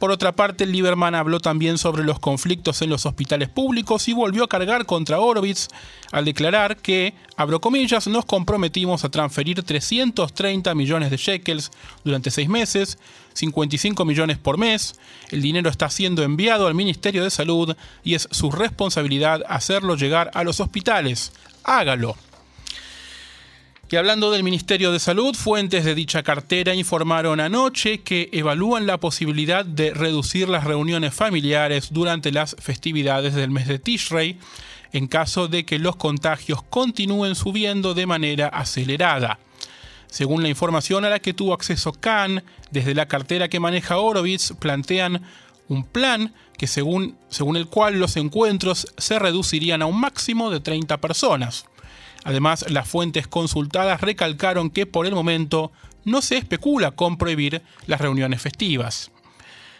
Por 0.00 0.10
otra 0.10 0.32
parte, 0.32 0.66
Lieberman 0.66 1.14
habló 1.14 1.38
también 1.38 1.78
sobre 1.78 2.02
los 2.02 2.18
conflictos 2.18 2.82
en 2.82 2.90
los 2.90 3.06
hospitales 3.06 3.48
públicos 3.48 4.08
y 4.08 4.12
volvió 4.12 4.42
a 4.42 4.48
cargar 4.48 4.86
contra 4.86 5.20
Horowitz 5.20 5.68
al 6.10 6.24
declarar 6.24 6.78
que, 6.78 7.14
abro 7.36 7.60
comillas, 7.60 8.08
nos 8.08 8.24
comprometimos 8.24 9.04
a 9.04 9.10
transferir 9.10 9.62
330 9.62 10.74
millones 10.74 11.10
de 11.12 11.16
shekels 11.16 11.70
durante 12.02 12.32
seis 12.32 12.48
meses, 12.48 12.98
55 13.34 14.04
millones 14.04 14.36
por 14.36 14.58
mes. 14.58 14.98
El 15.30 15.42
dinero 15.42 15.70
está 15.70 15.88
siendo 15.88 16.24
enviado 16.24 16.66
al 16.66 16.74
Ministerio 16.74 17.22
de 17.22 17.30
Salud 17.30 17.76
y 18.02 18.14
es 18.14 18.26
su 18.32 18.50
responsabilidad 18.50 19.42
hacerlo 19.48 19.94
llegar 19.94 20.32
a 20.34 20.42
los 20.42 20.58
hospitales. 20.58 21.32
Hágalo. 21.70 22.16
Y 23.88 23.94
hablando 23.94 24.32
del 24.32 24.42
Ministerio 24.42 24.90
de 24.90 24.98
Salud, 24.98 25.36
fuentes 25.36 25.84
de 25.84 25.94
dicha 25.94 26.24
cartera 26.24 26.74
informaron 26.74 27.38
anoche 27.38 28.00
que 28.00 28.28
evalúan 28.32 28.88
la 28.88 28.98
posibilidad 28.98 29.64
de 29.64 29.94
reducir 29.94 30.48
las 30.48 30.64
reuniones 30.64 31.14
familiares 31.14 31.92
durante 31.92 32.32
las 32.32 32.56
festividades 32.58 33.36
del 33.36 33.50
mes 33.50 33.68
de 33.68 33.78
Tishrei 33.78 34.36
en 34.92 35.06
caso 35.06 35.46
de 35.46 35.64
que 35.64 35.78
los 35.78 35.94
contagios 35.94 36.60
continúen 36.64 37.36
subiendo 37.36 37.94
de 37.94 38.06
manera 38.06 38.48
acelerada. 38.48 39.38
Según 40.08 40.42
la 40.42 40.48
información 40.48 41.04
a 41.04 41.08
la 41.08 41.20
que 41.20 41.34
tuvo 41.34 41.54
acceso 41.54 41.92
Khan, 41.92 42.42
desde 42.72 42.96
la 42.96 43.06
cartera 43.06 43.48
que 43.48 43.60
maneja 43.60 43.98
Horowitz, 43.98 44.54
plantean 44.58 45.22
un 45.70 45.84
plan 45.84 46.34
que 46.58 46.66
según, 46.66 47.16
según 47.28 47.56
el 47.56 47.66
cual 47.66 47.98
los 47.98 48.16
encuentros 48.16 48.88
se 48.98 49.18
reducirían 49.18 49.82
a 49.82 49.86
un 49.86 49.98
máximo 49.98 50.50
de 50.50 50.60
30 50.60 51.00
personas. 51.00 51.64
Además, 52.24 52.66
las 52.68 52.88
fuentes 52.88 53.28
consultadas 53.28 54.00
recalcaron 54.00 54.68
que 54.70 54.84
por 54.84 55.06
el 55.06 55.14
momento 55.14 55.70
no 56.04 56.22
se 56.22 56.36
especula 56.36 56.90
con 56.90 57.16
prohibir 57.16 57.62
las 57.86 58.00
reuniones 58.00 58.42
festivas. 58.42 59.12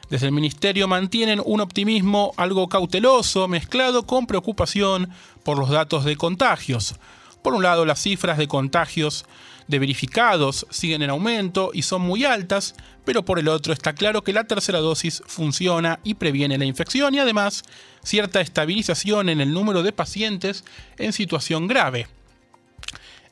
Desde 0.09 0.27
el 0.27 0.33
Ministerio 0.33 0.87
mantienen 0.87 1.43
un 1.45 1.61
optimismo 1.61 2.33
algo 2.37 2.69
cauteloso 2.69 3.49
mezclado 3.49 4.07
con 4.07 4.27
preocupación 4.27 5.11
por 5.45 5.59
los 5.59 5.71
datos 5.71 6.05
de 6.05 6.17
contagios. 6.17 6.95
Por 7.43 7.55
un 7.55 7.65
lado, 7.65 7.85
las 7.85 8.01
cifras 8.01 8.39
de 8.39 8.49
contagios 8.49 9.25
de 9.71 9.79
verificados 9.79 10.67
siguen 10.69 11.03
en 11.03 11.11
aumento 11.11 11.71
y 11.73 11.83
son 11.83 12.03
muy 12.03 12.25
altas, 12.25 12.75
pero 13.05 13.25
por 13.25 13.39
el 13.39 13.49
otro 13.49 13.73
está 13.73 13.95
claro 13.95 14.23
que 14.23 14.33
la 14.33 14.45
tercera 14.45 14.81
dosis 14.81 15.23
funciona 15.27 16.01
y 16.05 16.15
previene 16.15 16.59
la 16.59 16.65
infección 16.65 17.15
y 17.15 17.21
además 17.21 17.63
cierta 18.03 18.41
estabilización 18.41 19.29
en 19.29 19.41
el 19.41 19.53
número 19.53 19.83
de 19.83 19.93
pacientes 19.93 20.65
en 20.99 21.13
situación 21.13 21.69
grave. 21.69 22.09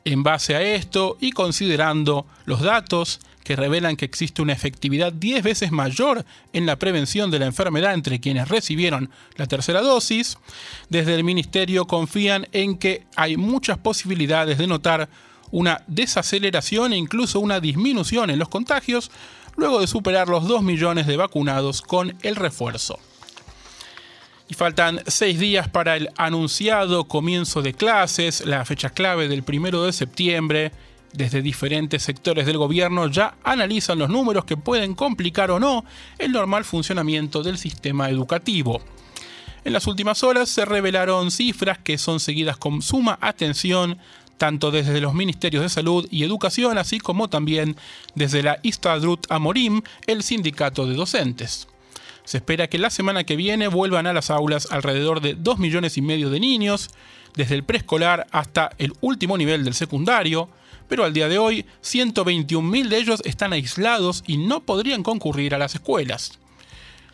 En 0.05 0.23
base 0.23 0.55
a 0.55 0.61
esto 0.61 1.17
y 1.19 1.31
considerando 1.31 2.25
los 2.45 2.61
datos 2.61 3.19
que 3.43 3.55
revelan 3.55 3.97
que 3.97 4.05
existe 4.05 4.41
una 4.41 4.53
efectividad 4.53 5.11
10 5.11 5.43
veces 5.43 5.71
mayor 5.71 6.23
en 6.53 6.65
la 6.65 6.77
prevención 6.77 7.31
de 7.31 7.39
la 7.39 7.47
enfermedad 7.47 7.93
entre 7.93 8.19
quienes 8.19 8.47
recibieron 8.47 9.09
la 9.35 9.47
tercera 9.47 9.81
dosis, 9.81 10.37
desde 10.89 11.15
el 11.15 11.23
Ministerio 11.23 11.85
confían 11.85 12.47
en 12.51 12.77
que 12.77 13.05
hay 13.15 13.37
muchas 13.37 13.77
posibilidades 13.79 14.57
de 14.57 14.67
notar 14.67 15.09
una 15.51 15.83
desaceleración 15.87 16.93
e 16.93 16.97
incluso 16.97 17.39
una 17.39 17.59
disminución 17.59 18.29
en 18.29 18.39
los 18.39 18.49
contagios 18.49 19.11
luego 19.55 19.79
de 19.79 19.87
superar 19.87 20.29
los 20.29 20.47
2 20.47 20.63
millones 20.63 21.07
de 21.07 21.17
vacunados 21.17 21.81
con 21.81 22.15
el 22.21 22.35
refuerzo. 22.35 22.99
Y 24.47 24.55
faltan 24.55 25.01
seis 25.05 25.37
días 25.39 25.67
para 25.67 25.95
el 25.95 26.09
anunciado 26.17 27.03
comienzo 27.03 27.61
de 27.61 27.73
clases, 27.73 28.43
la 28.45 28.65
fecha 28.65 28.89
clave 28.89 29.27
del 29.27 29.43
primero 29.43 29.83
de 29.83 29.93
septiembre. 29.93 30.71
Desde 31.13 31.43
diferentes 31.43 32.01
sectores 32.01 32.47
del 32.47 32.57
gobierno 32.57 33.07
ya 33.07 33.35
analizan 33.43 33.99
los 33.99 34.09
números 34.09 34.45
que 34.45 34.57
pueden 34.57 34.95
complicar 34.95 35.51
o 35.51 35.59
no 35.59 35.85
el 36.17 36.31
normal 36.31 36.65
funcionamiento 36.65 37.43
del 37.43 37.59
sistema 37.59 38.09
educativo. 38.09 38.81
En 39.63 39.73
las 39.73 39.85
últimas 39.85 40.23
horas 40.23 40.49
se 40.49 40.65
revelaron 40.65 41.29
cifras 41.29 41.77
que 41.77 41.97
son 41.97 42.19
seguidas 42.19 42.57
con 42.57 42.81
suma 42.81 43.19
atención 43.21 43.99
tanto 44.39 44.71
desde 44.71 45.01
los 45.01 45.13
Ministerios 45.13 45.61
de 45.61 45.69
Salud 45.69 46.07
y 46.09 46.23
Educación, 46.23 46.79
así 46.79 46.99
como 46.99 47.29
también 47.29 47.75
desde 48.15 48.41
la 48.41 48.57
Istadrut 48.63 49.31
Amorim, 49.31 49.83
el 50.07 50.23
sindicato 50.23 50.87
de 50.87 50.95
docentes. 50.95 51.67
Se 52.23 52.37
espera 52.37 52.67
que 52.67 52.79
la 52.79 52.89
semana 52.89 53.23
que 53.23 53.35
viene 53.35 53.67
vuelvan 53.67 54.07
a 54.07 54.13
las 54.13 54.31
aulas 54.31 54.71
alrededor 54.71 55.21
de 55.21 55.35
2 55.35 55.59
millones 55.59 55.97
y 55.97 56.01
medio 56.01 56.29
de 56.31 56.39
niños, 56.39 56.89
desde 57.35 57.55
el 57.55 57.63
preescolar 57.63 58.27
hasta 58.31 58.71
el 58.77 58.93
último 59.01 59.37
nivel 59.37 59.63
del 59.63 59.75
secundario, 59.75 60.49
pero 60.87 61.03
al 61.03 61.13
día 61.13 61.27
de 61.27 61.37
hoy 61.37 61.65
121.000 61.83 62.87
de 62.87 62.97
ellos 62.97 63.21
están 63.25 63.53
aislados 63.53 64.23
y 64.25 64.37
no 64.37 64.61
podrían 64.61 65.03
concurrir 65.03 65.53
a 65.53 65.59
las 65.59 65.75
escuelas. 65.75 66.39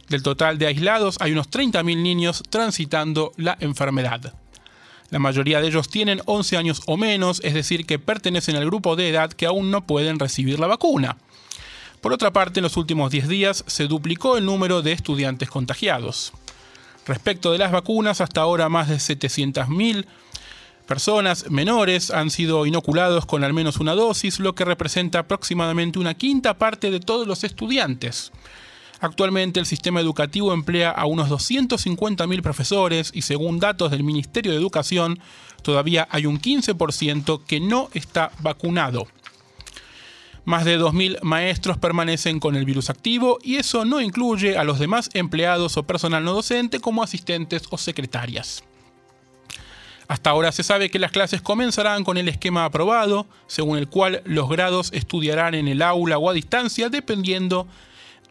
Del 0.10 0.22
total 0.22 0.60
de 0.60 0.68
aislados 0.68 1.18
hay 1.20 1.32
unos 1.32 1.50
30.000 1.50 2.02
niños 2.02 2.44
transitando 2.50 3.32
la 3.36 3.58
enfermedad. 3.60 4.36
La 5.16 5.20
mayoría 5.20 5.62
de 5.62 5.68
ellos 5.68 5.88
tienen 5.88 6.22
11 6.26 6.58
años 6.58 6.82
o 6.88 6.98
menos, 6.98 7.40
es 7.42 7.54
decir, 7.54 7.86
que 7.86 8.00
pertenecen 8.00 8.58
al 8.58 8.66
grupo 8.66 8.98
de 8.98 9.08
edad 9.08 9.32
que 9.32 9.46
aún 9.46 9.72
no 9.72 9.88
pueden 9.88 10.20
recibir 10.20 10.60
la 10.60 10.68
vacuna. 10.68 11.16
Por 12.02 12.12
otra 12.12 12.34
parte, 12.34 12.60
en 12.60 12.64
los 12.64 12.76
últimos 12.76 13.12
10 13.12 13.30
días 13.30 13.64
se 13.66 13.88
duplicó 13.88 14.36
el 14.36 14.44
número 14.44 14.82
de 14.82 14.92
estudiantes 14.92 15.50
contagiados. 15.50 16.34
Respecto 17.08 17.54
de 17.54 17.60
las 17.60 17.72
vacunas, 17.72 18.20
hasta 18.20 18.42
ahora 18.42 18.68
más 18.68 18.90
de 18.90 18.98
700.000 18.98 20.06
personas 20.86 21.50
menores 21.50 22.12
han 22.12 22.30
sido 22.30 22.66
inoculados 22.66 23.26
con 23.26 23.46
al 23.46 23.54
menos 23.54 23.78
una 23.78 23.96
dosis, 23.96 24.42
lo 24.42 24.54
que 24.54 24.66
representa 24.66 25.20
aproximadamente 25.20 25.98
una 25.98 26.16
quinta 26.16 26.58
parte 26.58 26.92
de 26.92 27.00
todos 27.00 27.26
los 27.26 27.46
estudiantes. 27.46 28.34
Actualmente 29.06 29.60
el 29.60 29.68
sistema 29.68 30.02
educativo 30.02 30.52
emplea 30.52 30.90
a 30.90 31.06
unos 31.06 31.30
250.000 31.30 32.42
profesores 32.42 33.12
y 33.14 33.22
según 33.22 33.60
datos 33.60 33.92
del 33.92 34.04
Ministerio 34.04 34.52
de 34.52 34.58
Educación, 34.58 35.20
todavía 35.62 36.08
hay 36.10 36.26
un 36.26 36.42
15% 36.42 37.44
que 37.46 37.60
no 37.60 37.90
está 37.94 38.32
vacunado. 38.40 39.06
Más 40.44 40.66
de 40.66 40.80
2.000 40.80 41.22
maestros 41.22 41.78
permanecen 41.78 42.40
con 42.40 42.56
el 42.56 42.66
virus 42.66 42.90
activo 42.90 43.38
y 43.44 43.58
eso 43.58 43.86
no 43.86 44.02
incluye 44.02 44.58
a 44.58 44.64
los 44.64 44.80
demás 44.80 45.12
empleados 45.14 45.78
o 45.78 45.84
personal 45.84 46.24
no 46.24 46.34
docente 46.34 46.80
como 46.80 47.04
asistentes 47.04 47.68
o 47.70 47.78
secretarias. 47.78 48.64
Hasta 50.08 50.32
ahora 50.32 50.52
se 50.52 50.64
sabe 50.64 50.90
que 50.90 50.98
las 50.98 51.12
clases 51.12 51.44
comenzarán 51.44 52.04
con 52.04 52.18
el 52.18 52.28
esquema 52.28 52.66
aprobado, 52.66 53.28
según 53.46 53.78
el 53.78 53.88
cual 53.88 54.24
los 54.26 54.50
grados 54.50 54.90
estudiarán 54.94 55.54
en 55.54 55.68
el 55.68 55.84
aula 55.84 56.18
o 56.18 56.28
a 56.28 56.34
distancia 56.34 56.90
dependiendo 56.90 57.68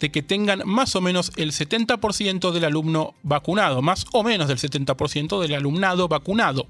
de 0.01 0.11
que 0.11 0.23
tengan 0.23 0.63
más 0.65 0.97
o 0.97 1.01
menos 1.01 1.33
el 1.37 1.53
70% 1.53 2.53
del 2.53 2.65
alumno 2.65 3.15
vacunado, 3.23 3.83
más 3.83 4.07
o 4.13 4.23
menos 4.23 4.49
del 4.49 4.59
70% 4.59 5.41
del 5.41 5.55
alumnado 5.55 6.09
vacunado 6.09 6.67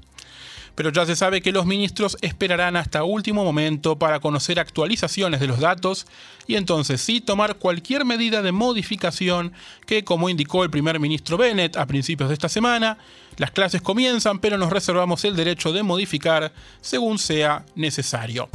pero 0.75 0.91
ya 0.91 1.07
se 1.07 1.17
sabe 1.17 1.41
que 1.41 1.53
los 1.53 1.67
ministros 1.67 2.17
esperarán 2.21 2.77
hasta 2.77 3.05
último 3.05 3.45
momento 3.45 3.99
para 3.99 4.21
conocer 4.21 4.59
actualizaciones 4.59 5.41
de 5.41 5.47
los 5.47 5.61
datos 5.61 6.07
y 6.47 6.57
entonces 6.57 7.01
sí 7.01 7.21
tomar 7.21 7.57
cualquier 7.57 8.05
medida 8.05 8.43
de 8.43 8.53
modificación 8.53 9.53
que, 9.87 10.05
como 10.05 10.29
indicó 10.29 10.65
el 10.65 10.71
primer 10.71 10.99
ministro 11.01 11.37
Bennett 11.37 11.77
a 11.77 11.87
principios 11.87 12.29
de 12.29 12.35
esta 12.35 12.49
semana, 12.49 12.99
las 13.37 13.51
clases 13.51 13.83
comienzan 13.83 14.39
pero 14.39 14.59
nos 14.59 14.71
reservamos 14.71 15.25
el 15.25 15.37
derecho 15.37 15.73
de 15.73 15.83
modificar 15.83 16.53
según 16.81 17.19
sea 17.19 17.65
necesario. 17.75 18.49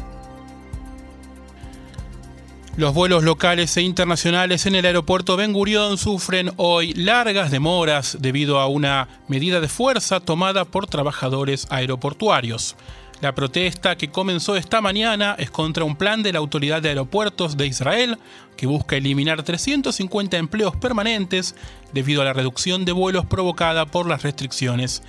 Los 2.80 2.94
vuelos 2.94 3.26
locales 3.26 3.76
e 3.76 3.82
internacionales 3.82 4.66
en 4.66 4.74
el 4.74 4.86
aeropuerto 4.86 5.36
Ben 5.36 5.52
Gurion 5.52 5.98
sufren 5.98 6.52
hoy 6.56 6.94
largas 6.94 7.52
demoras 7.52 8.20
debido 8.22 8.58
a 8.58 8.68
una 8.68 9.10
medida 9.28 9.60
de 9.60 9.68
fuerza 9.68 10.22
tomada 10.22 10.64
por 10.64 10.88
trabajadores 10.88 11.68
aeroportuarios. 11.72 12.78
La 13.20 13.36
protesta 13.36 13.98
que 13.98 14.12
comenzó 14.12 14.56
esta 14.56 14.80
mañana 14.80 15.36
es 15.38 15.52
contra 15.52 15.84
un 15.84 15.98
plan 15.98 16.24
de 16.24 16.32
la 16.32 16.40
Autoridad 16.40 16.82
de 16.82 16.88
Aeropuertos 16.88 17.58
de 17.58 17.68
Israel 17.68 18.18
que 18.56 18.66
busca 18.66 18.96
eliminar 18.96 19.44
350 19.44 20.38
empleos 20.38 20.74
permanentes 20.78 21.56
debido 21.92 22.22
a 22.22 22.26
la 22.26 22.32
reducción 22.32 22.86
de 22.86 22.94
vuelos 22.94 23.26
provocada 23.26 23.88
por 23.88 24.08
las 24.08 24.24
restricciones 24.24 25.04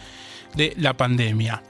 de 0.56 0.74
la 0.76 0.96
pandemia. 0.96 1.62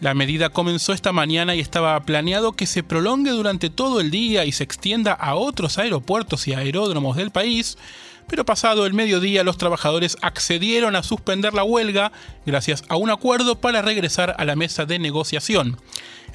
La 0.00 0.12
medida 0.14 0.50
comenzó 0.50 0.92
esta 0.92 1.12
mañana 1.12 1.54
y 1.54 1.60
estaba 1.60 1.98
planeado 2.00 2.52
que 2.52 2.66
se 2.66 2.82
prolongue 2.82 3.30
durante 3.30 3.70
todo 3.70 4.00
el 4.00 4.10
día 4.10 4.44
y 4.44 4.52
se 4.52 4.64
extienda 4.64 5.12
a 5.12 5.36
otros 5.36 5.78
aeropuertos 5.78 6.46
y 6.48 6.52
aeródromos 6.52 7.16
del 7.16 7.30
país, 7.30 7.78
pero 8.26 8.44
pasado 8.44 8.86
el 8.86 8.94
mediodía 8.94 9.44
los 9.44 9.56
trabajadores 9.56 10.16
accedieron 10.20 10.96
a 10.96 11.02
suspender 11.02 11.54
la 11.54 11.64
huelga 11.64 12.10
gracias 12.44 12.82
a 12.88 12.96
un 12.96 13.10
acuerdo 13.10 13.60
para 13.60 13.82
regresar 13.82 14.34
a 14.36 14.44
la 14.44 14.56
mesa 14.56 14.84
de 14.84 14.98
negociación. 14.98 15.78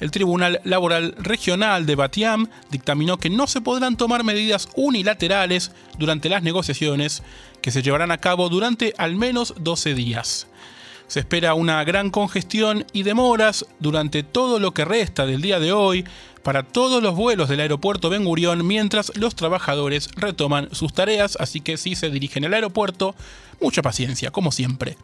El 0.00 0.10
Tribunal 0.10 0.60
Laboral 0.64 1.14
Regional 1.18 1.84
de 1.84 1.94
Batiam 1.94 2.48
dictaminó 2.70 3.18
que 3.18 3.28
no 3.28 3.46
se 3.46 3.60
podrán 3.60 3.98
tomar 3.98 4.24
medidas 4.24 4.68
unilaterales 4.74 5.72
durante 5.98 6.30
las 6.30 6.42
negociaciones 6.42 7.22
que 7.60 7.70
se 7.70 7.82
llevarán 7.82 8.10
a 8.10 8.18
cabo 8.18 8.48
durante 8.48 8.94
al 8.96 9.16
menos 9.16 9.54
12 9.58 9.94
días. 9.94 10.46
Se 11.10 11.18
espera 11.18 11.54
una 11.54 11.82
gran 11.82 12.10
congestión 12.10 12.86
y 12.92 13.02
demoras 13.02 13.66
durante 13.80 14.22
todo 14.22 14.60
lo 14.60 14.72
que 14.72 14.84
resta 14.84 15.26
del 15.26 15.42
día 15.42 15.58
de 15.58 15.72
hoy 15.72 16.04
para 16.44 16.62
todos 16.62 17.02
los 17.02 17.16
vuelos 17.16 17.48
del 17.48 17.58
aeropuerto 17.58 18.10
Ben 18.10 18.24
Gurión 18.24 18.64
mientras 18.64 19.10
los 19.16 19.34
trabajadores 19.34 20.08
retoman 20.14 20.68
sus 20.70 20.92
tareas, 20.92 21.36
así 21.40 21.62
que 21.62 21.78
si 21.78 21.96
se 21.96 22.10
dirigen 22.10 22.44
al 22.44 22.54
aeropuerto, 22.54 23.16
mucha 23.60 23.82
paciencia, 23.82 24.30
como 24.30 24.52
siempre. 24.52 24.96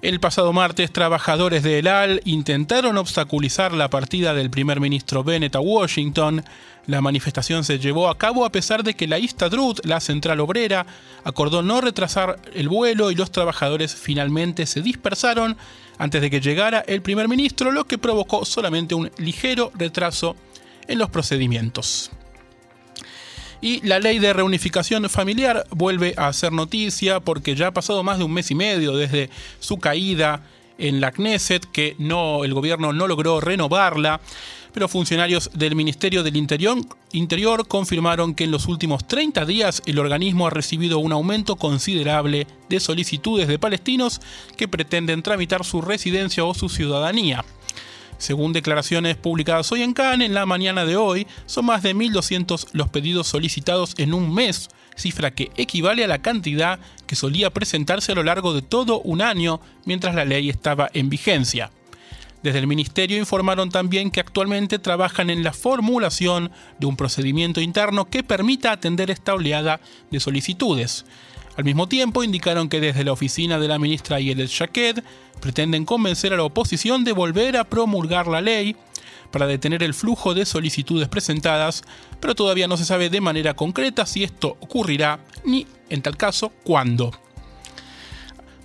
El 0.00 0.18
pasado 0.18 0.54
martes, 0.54 0.94
trabajadores 0.94 1.62
de 1.62 1.80
El 1.80 1.88
Al 1.88 2.22
intentaron 2.24 2.96
obstaculizar 2.96 3.74
la 3.74 3.90
partida 3.90 4.32
del 4.32 4.48
primer 4.48 4.80
ministro 4.80 5.24
Bennett 5.24 5.56
a 5.56 5.60
Washington. 5.60 6.42
La 6.88 7.02
manifestación 7.02 7.64
se 7.64 7.78
llevó 7.78 8.08
a 8.08 8.16
cabo 8.16 8.46
a 8.46 8.50
pesar 8.50 8.82
de 8.82 8.94
que 8.94 9.06
la 9.06 9.18
Istadrut, 9.18 9.84
la 9.84 10.00
central 10.00 10.40
obrera, 10.40 10.86
acordó 11.22 11.62
no 11.62 11.82
retrasar 11.82 12.40
el 12.54 12.70
vuelo 12.70 13.10
y 13.10 13.14
los 13.14 13.30
trabajadores 13.30 13.94
finalmente 13.94 14.64
se 14.64 14.80
dispersaron 14.80 15.58
antes 15.98 16.22
de 16.22 16.30
que 16.30 16.40
llegara 16.40 16.82
el 16.86 17.02
primer 17.02 17.28
ministro, 17.28 17.72
lo 17.72 17.84
que 17.84 17.98
provocó 17.98 18.46
solamente 18.46 18.94
un 18.94 19.10
ligero 19.18 19.70
retraso 19.74 20.34
en 20.86 20.98
los 20.98 21.10
procedimientos. 21.10 22.10
Y 23.60 23.86
la 23.86 23.98
ley 23.98 24.18
de 24.18 24.32
reunificación 24.32 25.10
familiar 25.10 25.66
vuelve 25.68 26.14
a 26.16 26.32
ser 26.32 26.52
noticia 26.52 27.20
porque 27.20 27.54
ya 27.54 27.66
ha 27.66 27.72
pasado 27.72 28.02
más 28.02 28.16
de 28.16 28.24
un 28.24 28.32
mes 28.32 28.50
y 28.50 28.54
medio 28.54 28.96
desde 28.96 29.28
su 29.60 29.76
caída 29.76 30.42
en 30.78 31.02
la 31.02 31.10
Knesset, 31.10 31.66
que 31.70 31.96
no, 31.98 32.44
el 32.44 32.54
gobierno 32.54 32.94
no 32.94 33.06
logró 33.06 33.40
renovarla, 33.42 34.20
pero 34.72 34.88
funcionarios 34.88 35.50
del 35.54 35.74
Ministerio 35.74 36.22
del 36.22 36.36
Interior, 36.36 37.66
confirmaron 37.68 38.34
que 38.34 38.44
en 38.44 38.50
los 38.50 38.66
últimos 38.66 39.06
30 39.06 39.44
días 39.44 39.82
el 39.86 39.98
organismo 39.98 40.46
ha 40.46 40.50
recibido 40.50 40.98
un 40.98 41.12
aumento 41.12 41.56
considerable 41.56 42.46
de 42.68 42.80
solicitudes 42.80 43.48
de 43.48 43.58
palestinos 43.58 44.20
que 44.56 44.68
pretenden 44.68 45.22
tramitar 45.22 45.64
su 45.64 45.80
residencia 45.80 46.44
o 46.44 46.54
su 46.54 46.68
ciudadanía. 46.68 47.44
Según 48.18 48.52
declaraciones 48.52 49.16
publicadas 49.16 49.70
hoy 49.70 49.82
en 49.82 49.94
Cannes, 49.94 50.26
en 50.26 50.34
la 50.34 50.44
mañana 50.44 50.84
de 50.84 50.96
hoy, 50.96 51.26
son 51.46 51.66
más 51.66 51.84
de 51.84 51.94
1.200 51.94 52.68
los 52.72 52.88
pedidos 52.88 53.28
solicitados 53.28 53.94
en 53.96 54.12
un 54.12 54.34
mes, 54.34 54.68
cifra 54.96 55.30
que 55.30 55.52
equivale 55.56 56.02
a 56.02 56.08
la 56.08 56.20
cantidad 56.20 56.80
que 57.06 57.14
solía 57.14 57.50
presentarse 57.50 58.12
a 58.12 58.14
lo 58.16 58.24
largo 58.24 58.52
de 58.54 58.62
todo 58.62 59.00
un 59.00 59.22
año 59.22 59.60
mientras 59.84 60.16
la 60.16 60.24
ley 60.24 60.50
estaba 60.50 60.90
en 60.92 61.08
vigencia. 61.08 61.70
Desde 62.48 62.60
el 62.60 62.66
Ministerio 62.66 63.18
informaron 63.18 63.68
también 63.68 64.10
que 64.10 64.20
actualmente 64.20 64.78
trabajan 64.78 65.28
en 65.28 65.44
la 65.44 65.52
formulación 65.52 66.50
de 66.78 66.86
un 66.86 66.96
procedimiento 66.96 67.60
interno 67.60 68.06
que 68.06 68.22
permita 68.22 68.72
atender 68.72 69.10
esta 69.10 69.34
oleada 69.34 69.80
de 70.10 70.18
solicitudes. 70.18 71.04
Al 71.58 71.64
mismo 71.64 71.90
tiempo, 71.90 72.24
indicaron 72.24 72.70
que 72.70 72.80
desde 72.80 73.04
la 73.04 73.12
oficina 73.12 73.58
de 73.58 73.68
la 73.68 73.78
ministra 73.78 74.18
Yelet 74.18 74.48
Shaked 74.48 75.04
pretenden 75.42 75.84
convencer 75.84 76.32
a 76.32 76.38
la 76.38 76.44
oposición 76.44 77.04
de 77.04 77.12
volver 77.12 77.58
a 77.58 77.64
promulgar 77.64 78.26
la 78.28 78.40
ley 78.40 78.76
para 79.30 79.46
detener 79.46 79.82
el 79.82 79.92
flujo 79.92 80.32
de 80.32 80.46
solicitudes 80.46 81.08
presentadas, 81.08 81.82
pero 82.18 82.34
todavía 82.34 82.66
no 82.66 82.78
se 82.78 82.86
sabe 82.86 83.10
de 83.10 83.20
manera 83.20 83.52
concreta 83.52 84.06
si 84.06 84.24
esto 84.24 84.56
ocurrirá 84.60 85.20
ni, 85.44 85.66
en 85.90 86.00
tal 86.00 86.16
caso, 86.16 86.50
cuándo. 86.64 87.12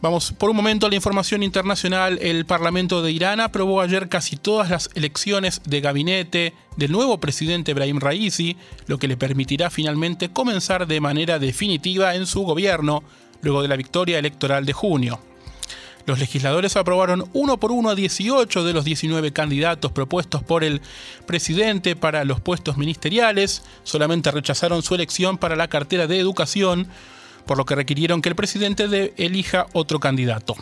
Vamos 0.04 0.34
por 0.38 0.50
un 0.50 0.58
momento 0.58 0.86
a 0.86 0.90
la 0.90 0.98
información 0.98 1.44
internacional. 1.44 2.20
El 2.22 2.46
Parlamento 2.46 3.02
de 3.02 3.14
Irán 3.14 3.40
aprobó 3.40 3.80
ayer 3.80 4.10
casi 4.10 4.36
todas 4.36 4.70
las 4.70 4.90
elecciones 4.96 5.62
de 5.64 5.80
gabinete 5.80 6.54
del 6.76 6.92
nuevo 6.92 7.22
presidente 7.22 7.72
Ibrahim 7.72 8.02
Raisi, 8.02 8.58
lo 8.88 8.98
que 8.98 9.08
le 9.08 9.16
permitirá 9.16 9.70
finalmente 9.70 10.28
comenzar 10.28 10.88
de 10.88 11.00
manera 11.00 11.40
definitiva 11.40 12.16
en 12.16 12.28
su 12.28 12.42
gobierno 12.42 13.02
luego 13.44 13.62
de 13.62 13.70
la 13.70 13.78
victoria 13.78 14.20
electoral 14.20 14.66
de 14.66 14.74
junio. 14.74 15.22
Los 16.06 16.20
legisladores 16.20 16.76
aprobaron 16.76 17.30
uno 17.32 17.58
por 17.58 17.72
uno 17.72 17.92
a 17.92 17.96
18 17.96 18.66
de 18.66 18.74
los 18.74 18.84
19 18.84 19.32
candidatos 19.32 19.94
propuestos 19.94 20.44
por 20.44 20.66
el 20.66 20.82
presidente 21.26 21.96
para 21.96 22.26
los 22.26 22.42
puestos 22.42 22.76
ministeriales, 22.76 23.64
solamente 23.84 24.32
rechazaron 24.32 24.84
su 24.84 24.96
elección 24.96 25.38
para 25.38 25.56
la 25.56 25.70
cartera 25.70 26.08
de 26.08 26.20
educación, 26.20 26.90
por 27.46 27.58
lo 27.58 27.66
que 27.66 27.76
requirieron 27.76 28.22
que 28.22 28.30
el 28.30 28.36
presidente 28.36 29.14
elija 29.18 29.68
otro 29.74 30.00
candidato. 30.00 30.56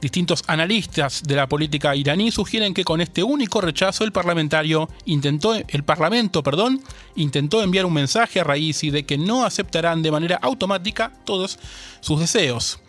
Distintos 0.00 0.42
analistas 0.46 1.22
de 1.24 1.36
la 1.36 1.46
política 1.46 1.94
iraní 1.94 2.30
sugieren 2.30 2.72
que 2.72 2.84
con 2.84 3.02
este 3.02 3.22
único 3.22 3.60
rechazo 3.60 4.02
el 4.02 4.12
parlamentario 4.12 4.88
intentó, 5.04 5.54
el 5.54 5.82
parlamento, 5.84 6.42
perdón, 6.42 6.80
intentó 7.16 7.62
enviar 7.62 7.84
un 7.84 7.92
mensaje 7.92 8.40
a 8.40 8.44
Raisi 8.44 8.90
de 8.90 9.04
que 9.04 9.18
no 9.18 9.44
aceptarán 9.44 10.00
de 10.00 10.10
manera 10.10 10.38
automática 10.40 11.12
todos 11.24 11.58
sus 12.00 12.18
deseos. 12.18 12.80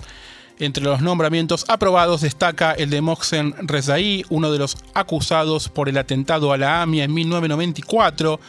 Entre 0.62 0.84
los 0.84 1.01
nombramientos 1.01 1.65
aprobados 1.67 2.21
destaca 2.21 2.73
el 2.73 2.91
de 2.91 3.01
Mohsen 3.01 3.55
Rezaí, 3.67 4.23
uno 4.29 4.51
de 4.51 4.60
los 4.60 4.77
acusados 4.93 5.67
por 5.67 5.89
el 5.89 5.97
atentado 5.97 6.53
a 6.53 6.57
la 6.57 6.84
AMIA 6.84 7.05
en 7.05 7.13
1994. 7.13 8.39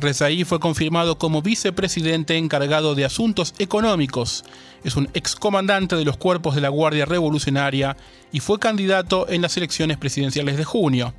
Rezaí 0.00 0.44
fue 0.44 0.60
confirmado 0.60 1.18
como 1.18 1.42
vicepresidente 1.42 2.36
encargado 2.36 2.94
de 2.94 3.04
asuntos 3.04 3.54
económicos. 3.58 4.44
Es 4.84 4.94
un 4.96 5.08
excomandante 5.12 5.96
de 5.96 6.04
los 6.04 6.16
cuerpos 6.16 6.54
de 6.54 6.60
la 6.60 6.68
Guardia 6.68 7.04
Revolucionaria 7.04 7.96
y 8.30 8.40
fue 8.40 8.60
candidato 8.60 9.28
en 9.28 9.42
las 9.42 9.56
elecciones 9.56 9.96
presidenciales 9.96 10.56
de 10.56 10.64
junio. 10.64 11.14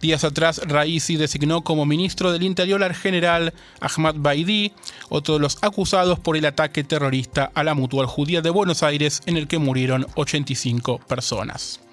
Días 0.00 0.24
atrás, 0.24 0.60
Raisi 0.64 1.16
designó 1.16 1.62
como 1.62 1.86
ministro 1.86 2.32
del 2.32 2.42
Interior 2.42 2.82
al 2.82 2.94
general 2.94 3.52
Ahmad 3.80 4.14
Baidi, 4.18 4.72
otro 5.08 5.34
de 5.34 5.40
los 5.40 5.58
acusados 5.62 6.18
por 6.18 6.36
el 6.36 6.46
ataque 6.46 6.84
terrorista 6.84 7.50
a 7.54 7.62
la 7.62 7.74
Mutual 7.74 8.06
Judía 8.06 8.40
de 8.40 8.50
Buenos 8.50 8.82
Aires, 8.82 9.22
en 9.26 9.36
el 9.36 9.48
que 9.48 9.58
murieron 9.58 10.06
85 10.14 10.98
personas. 11.06 11.83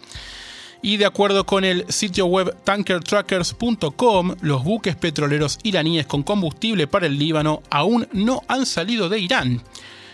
Y 0.82 0.98
de 0.98 1.06
acuerdo 1.06 1.46
con 1.46 1.64
el 1.64 1.86
sitio 1.90 2.26
web 2.26 2.56
tankertrackers.com, 2.64 4.36
los 4.42 4.64
buques 4.64 4.96
petroleros 4.96 5.60
iraníes 5.64 6.08
con 6.08 6.24
combustible 6.24 6.88
para 6.88 7.06
el 7.06 7.20
Líbano 7.20 7.62
aún 7.70 8.08
no 8.14 8.42
han 8.48 8.66
salido 8.66 9.08
de 9.08 9.20
Irán. 9.20 9.62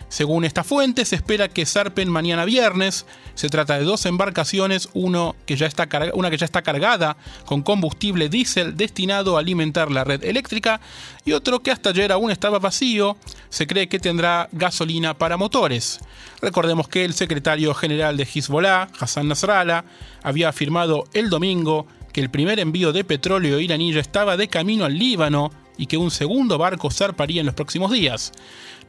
Según 0.10 0.46
esta 0.46 0.64
fuente, 0.64 1.04
se 1.04 1.16
espera 1.16 1.50
que 1.50 1.66
zarpen 1.66 2.10
mañana 2.10 2.46
viernes. 2.46 3.06
Se 3.36 3.50
trata 3.50 3.78
de 3.78 3.84
dos 3.84 4.06
embarcaciones, 4.06 4.90
uno 4.94 5.36
que 5.46 5.58
ya 5.58 5.68
está 5.68 5.88
una 6.14 6.30
que 6.30 6.38
ya 6.38 6.46
está 6.46 6.62
cargada 6.62 7.18
con 7.46 7.62
combustible 7.62 8.30
diésel 8.30 8.78
destinado 8.78 9.36
a 9.36 9.42
alimentar 9.42 9.92
la 9.92 10.06
red 10.06 10.24
eléctrica 10.24 10.80
y 11.26 11.34
otro 11.34 11.60
que 11.60 11.72
hasta 11.72 11.90
ayer 11.90 12.12
aún 12.12 12.32
estaba 12.32 12.60
vacío. 12.60 13.18
Se 13.50 13.68
cree 13.68 13.90
que 13.90 14.00
tendrá 14.00 14.48
gasolina 14.54 15.18
para 15.18 15.36
motores. 15.36 16.00
Recordemos 16.42 16.88
que 16.88 17.04
el 17.04 17.14
secretario 17.14 17.74
general 17.74 18.16
de 18.16 18.24
Hezbollah, 18.24 18.90
Hassan 19.00 19.28
Nasrallah, 19.28 19.84
había 20.24 20.50
afirmado 20.50 21.04
el 21.14 21.30
domingo 21.30 21.86
que 22.14 22.22
el 22.22 22.30
primer 22.30 22.60
envío 22.60 22.94
de 22.94 23.04
petróleo 23.04 23.60
iraní 23.60 23.94
ya 23.94 24.00
estaba 24.00 24.38
de 24.38 24.48
camino 24.48 24.86
al 24.86 24.98
Líbano 24.98 25.52
y 25.78 25.86
que 25.86 25.98
un 25.98 26.12
segundo 26.12 26.58
barco 26.58 26.90
zarparía 26.90 27.42
en 27.42 27.46
los 27.46 27.56
próximos 27.56 27.92
días. 27.92 28.32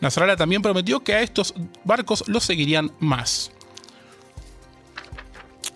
Nasrallah 0.01 0.37
también 0.37 0.63
prometió 0.63 1.01
que 1.01 1.15
a 1.15 1.23
estos 1.23 1.55
barcos 1.85 2.25
los 2.27 2.45
seguirían 2.45 2.93
más. 3.01 3.51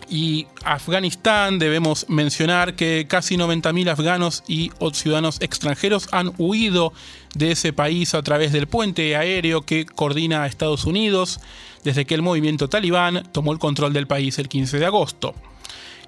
Y 0.08 0.46
Afganistán, 0.62 1.58
debemos 1.58 2.04
mencionar 2.10 2.76
que 2.76 3.06
casi 3.08 3.36
90.000 3.36 3.88
afganos 3.88 4.44
y 4.46 4.70
ciudadanos 4.92 5.40
extranjeros 5.40 6.08
han 6.12 6.32
huido 6.36 6.92
de 7.34 7.52
ese 7.52 7.72
país 7.72 8.14
a 8.14 8.22
través 8.22 8.52
del 8.52 8.66
puente 8.66 9.16
aéreo 9.16 9.62
que 9.62 9.86
coordina 9.86 10.42
a 10.42 10.46
Estados 10.46 10.84
Unidos 10.84 11.40
desde 11.82 12.04
que 12.04 12.14
el 12.14 12.20
movimiento 12.20 12.68
talibán 12.68 13.22
tomó 13.32 13.52
el 13.52 13.58
control 13.58 13.94
del 13.94 14.06
país 14.06 14.38
el 14.38 14.50
15 14.50 14.78
de 14.78 14.84
agosto. 14.84 15.34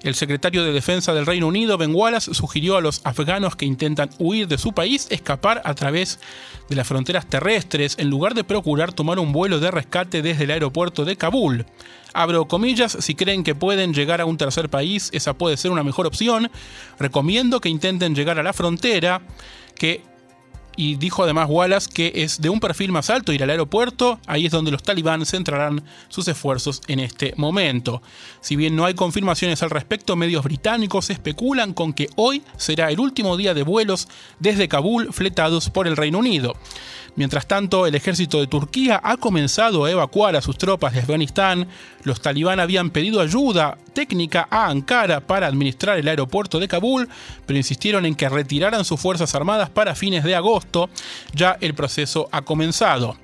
El 0.05 0.13
secretario 0.13 0.63
de 0.63 0.71
Defensa 0.71 1.15
del 1.15 1.25
Reino 1.25 1.47
Unido, 1.47 1.79
Ben 1.79 1.95
Wallace, 1.95 2.31
sugirió 2.35 2.77
a 2.77 2.81
los 2.81 3.01
afganos 3.05 3.55
que 3.55 3.65
intentan 3.65 4.11
huir 4.19 4.47
de 4.47 4.59
su 4.59 4.71
país 4.71 5.07
escapar 5.09 5.63
a 5.65 5.73
través 5.73 6.19
de 6.69 6.75
las 6.75 6.87
fronteras 6.87 7.25
terrestres 7.25 7.95
en 7.97 8.11
lugar 8.11 8.35
de 8.35 8.43
procurar 8.43 8.93
tomar 8.93 9.17
un 9.17 9.31
vuelo 9.31 9.59
de 9.59 9.71
rescate 9.71 10.21
desde 10.21 10.43
el 10.43 10.51
aeropuerto 10.51 11.05
de 11.05 11.15
Kabul. 11.15 11.65
Abro 12.13 12.47
comillas, 12.47 12.95
si 12.99 13.15
creen 13.15 13.43
que 13.43 13.55
pueden 13.55 13.95
llegar 13.95 14.21
a 14.21 14.25
un 14.25 14.37
tercer 14.37 14.69
país, 14.69 15.09
esa 15.11 15.33
puede 15.33 15.57
ser 15.57 15.71
una 15.71 15.83
mejor 15.83 16.05
opción. 16.05 16.51
Recomiendo 16.99 17.59
que 17.59 17.69
intenten 17.69 18.13
llegar 18.13 18.37
a 18.37 18.43
la 18.43 18.53
frontera, 18.53 19.23
que 19.73 20.03
y 20.75 20.95
dijo 20.95 21.23
además 21.23 21.47
Wallace 21.49 21.89
que 21.91 22.11
es 22.15 22.41
de 22.41 22.49
un 22.49 22.59
perfil 22.59 22.91
más 22.91 23.09
alto 23.09 23.33
ir 23.33 23.43
al 23.43 23.49
aeropuerto, 23.49 24.19
ahí 24.27 24.45
es 24.45 24.51
donde 24.51 24.71
los 24.71 24.83
talibán 24.83 25.25
centrarán 25.25 25.83
sus 26.09 26.27
esfuerzos 26.27 26.81
en 26.87 26.99
este 26.99 27.33
momento. 27.37 28.01
Si 28.41 28.55
bien 28.55 28.75
no 28.75 28.85
hay 28.85 28.93
confirmaciones 28.93 29.63
al 29.63 29.69
respecto, 29.69 30.15
medios 30.15 30.43
británicos 30.43 31.09
especulan 31.09 31.73
con 31.73 31.93
que 31.93 32.09
hoy 32.15 32.43
será 32.57 32.91
el 32.91 32.99
último 32.99 33.37
día 33.37 33.53
de 33.53 33.63
vuelos 33.63 34.07
desde 34.39 34.67
Kabul 34.67 35.13
fletados 35.13 35.69
por 35.69 35.87
el 35.87 35.97
Reino 35.97 36.19
Unido. 36.19 36.55
Mientras 37.15 37.47
tanto, 37.47 37.87
el 37.87 37.95
ejército 37.95 38.41
de 38.41 38.47
Turquía 38.47 38.99
ha 39.01 39.15
comenzado 39.15 39.85
a 39.85 39.91
evacuar 39.91 40.35
a 40.35 40.41
sus 40.41 40.57
tropas 40.57 40.93
de 40.93 40.99
Afganistán. 40.99 41.67
Los 42.03 42.19
talibán 42.19 42.59
habían 42.59 42.89
pedido 42.89 43.21
ayuda 43.21 43.77
técnica 43.93 44.47
a 44.51 44.67
Ankara 44.67 45.21
para 45.21 45.47
administrar 45.47 45.97
el 45.97 46.09
aeropuerto 46.09 46.59
de 46.59 46.67
Kabul, 46.67 47.07
pero 47.45 47.57
insistieron 47.57 48.05
en 48.05 48.15
que 48.15 48.27
retiraran 48.27 48.83
sus 48.83 48.99
fuerzas 48.99 49.33
armadas 49.33 49.69
para 49.69 49.95
fines 49.95 50.25
de 50.25 50.35
agosto. 50.35 50.89
Ya 51.33 51.57
el 51.61 51.73
proceso 51.73 52.27
ha 52.33 52.41
comenzado. 52.41 53.15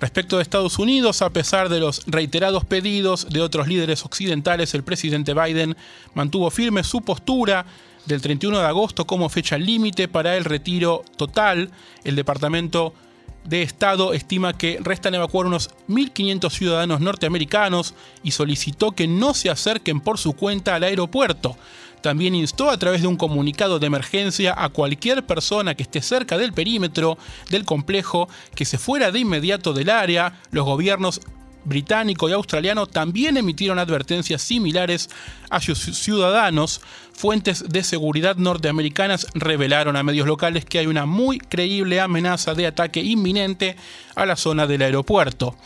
Respecto 0.00 0.36
de 0.36 0.42
Estados 0.42 0.80
Unidos, 0.80 1.22
a 1.22 1.30
pesar 1.30 1.68
de 1.68 1.78
los 1.78 2.02
reiterados 2.08 2.64
pedidos 2.64 3.28
de 3.30 3.40
otros 3.40 3.68
líderes 3.68 4.04
occidentales, 4.04 4.74
el 4.74 4.82
presidente 4.82 5.34
Biden 5.34 5.76
mantuvo 6.14 6.50
firme 6.50 6.82
su 6.82 7.00
postura 7.00 7.64
del 8.06 8.20
31 8.20 8.58
de 8.58 8.66
agosto 8.66 9.06
como 9.06 9.28
fecha 9.28 9.56
límite 9.56 10.08
para 10.08 10.36
el 10.36 10.44
retiro 10.44 11.04
total. 11.16 11.70
El 12.02 12.16
Departamento 12.16 12.92
de 13.44 13.62
Estado 13.62 14.14
estima 14.14 14.56
que 14.56 14.78
restan 14.82 15.14
evacuar 15.14 15.46
unos 15.46 15.70
1.500 15.88 16.50
ciudadanos 16.50 17.00
norteamericanos 17.00 17.94
y 18.22 18.30
solicitó 18.30 18.92
que 18.92 19.06
no 19.06 19.34
se 19.34 19.50
acerquen 19.50 20.00
por 20.00 20.18
su 20.18 20.32
cuenta 20.32 20.74
al 20.74 20.84
aeropuerto. 20.84 21.56
También 22.00 22.34
instó 22.34 22.68
a 22.68 22.76
través 22.76 23.00
de 23.00 23.08
un 23.08 23.16
comunicado 23.16 23.78
de 23.78 23.86
emergencia 23.86 24.54
a 24.56 24.68
cualquier 24.68 25.24
persona 25.24 25.74
que 25.74 25.84
esté 25.84 26.02
cerca 26.02 26.36
del 26.36 26.52
perímetro 26.52 27.16
del 27.48 27.64
complejo 27.64 28.28
que 28.54 28.66
se 28.66 28.76
fuera 28.76 29.10
de 29.10 29.20
inmediato 29.20 29.72
del 29.72 29.88
área. 29.88 30.38
Los 30.50 30.66
gobiernos 30.66 31.22
británico 31.64 32.28
y 32.28 32.32
australiano 32.32 32.86
también 32.86 33.36
emitieron 33.36 33.78
advertencias 33.78 34.42
similares 34.42 35.10
a 35.50 35.60
sus 35.60 35.78
ciudadanos. 35.78 36.80
Fuentes 37.12 37.64
de 37.68 37.84
seguridad 37.84 38.36
norteamericanas 38.36 39.26
revelaron 39.34 39.96
a 39.96 40.02
medios 40.02 40.26
locales 40.26 40.64
que 40.64 40.78
hay 40.78 40.86
una 40.86 41.06
muy 41.06 41.38
creíble 41.38 42.00
amenaza 42.00 42.54
de 42.54 42.66
ataque 42.66 43.00
inminente 43.00 43.76
a 44.14 44.26
la 44.26 44.36
zona 44.36 44.66
del 44.66 44.82
aeropuerto. 44.82 45.56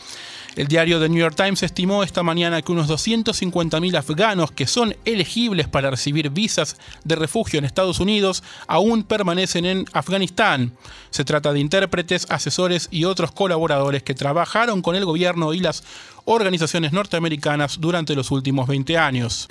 El 0.59 0.67
diario 0.67 0.99
The 0.99 1.07
New 1.07 1.19
York 1.19 1.37
Times 1.37 1.63
estimó 1.63 2.03
esta 2.03 2.21
mañana 2.21 2.61
que 2.61 2.73
unos 2.73 2.89
250.000 2.89 3.97
afganos 3.97 4.51
que 4.51 4.67
son 4.67 4.93
elegibles 5.05 5.69
para 5.69 5.89
recibir 5.89 6.31
visas 6.31 6.75
de 7.05 7.15
refugio 7.15 7.59
en 7.59 7.63
Estados 7.63 8.01
Unidos 8.01 8.43
aún 8.67 9.03
permanecen 9.03 9.63
en 9.63 9.85
Afganistán. 9.93 10.73
Se 11.11 11.23
trata 11.23 11.53
de 11.53 11.61
intérpretes, 11.61 12.27
asesores 12.29 12.89
y 12.91 13.05
otros 13.05 13.31
colaboradores 13.31 14.03
que 14.03 14.15
trabajaron 14.15 14.81
con 14.81 14.97
el 14.97 15.05
gobierno 15.05 15.53
y 15.53 15.61
las 15.61 15.85
organizaciones 16.25 16.91
norteamericanas 16.91 17.79
durante 17.79 18.13
los 18.13 18.29
últimos 18.29 18.67
20 18.67 18.97
años. 18.97 19.47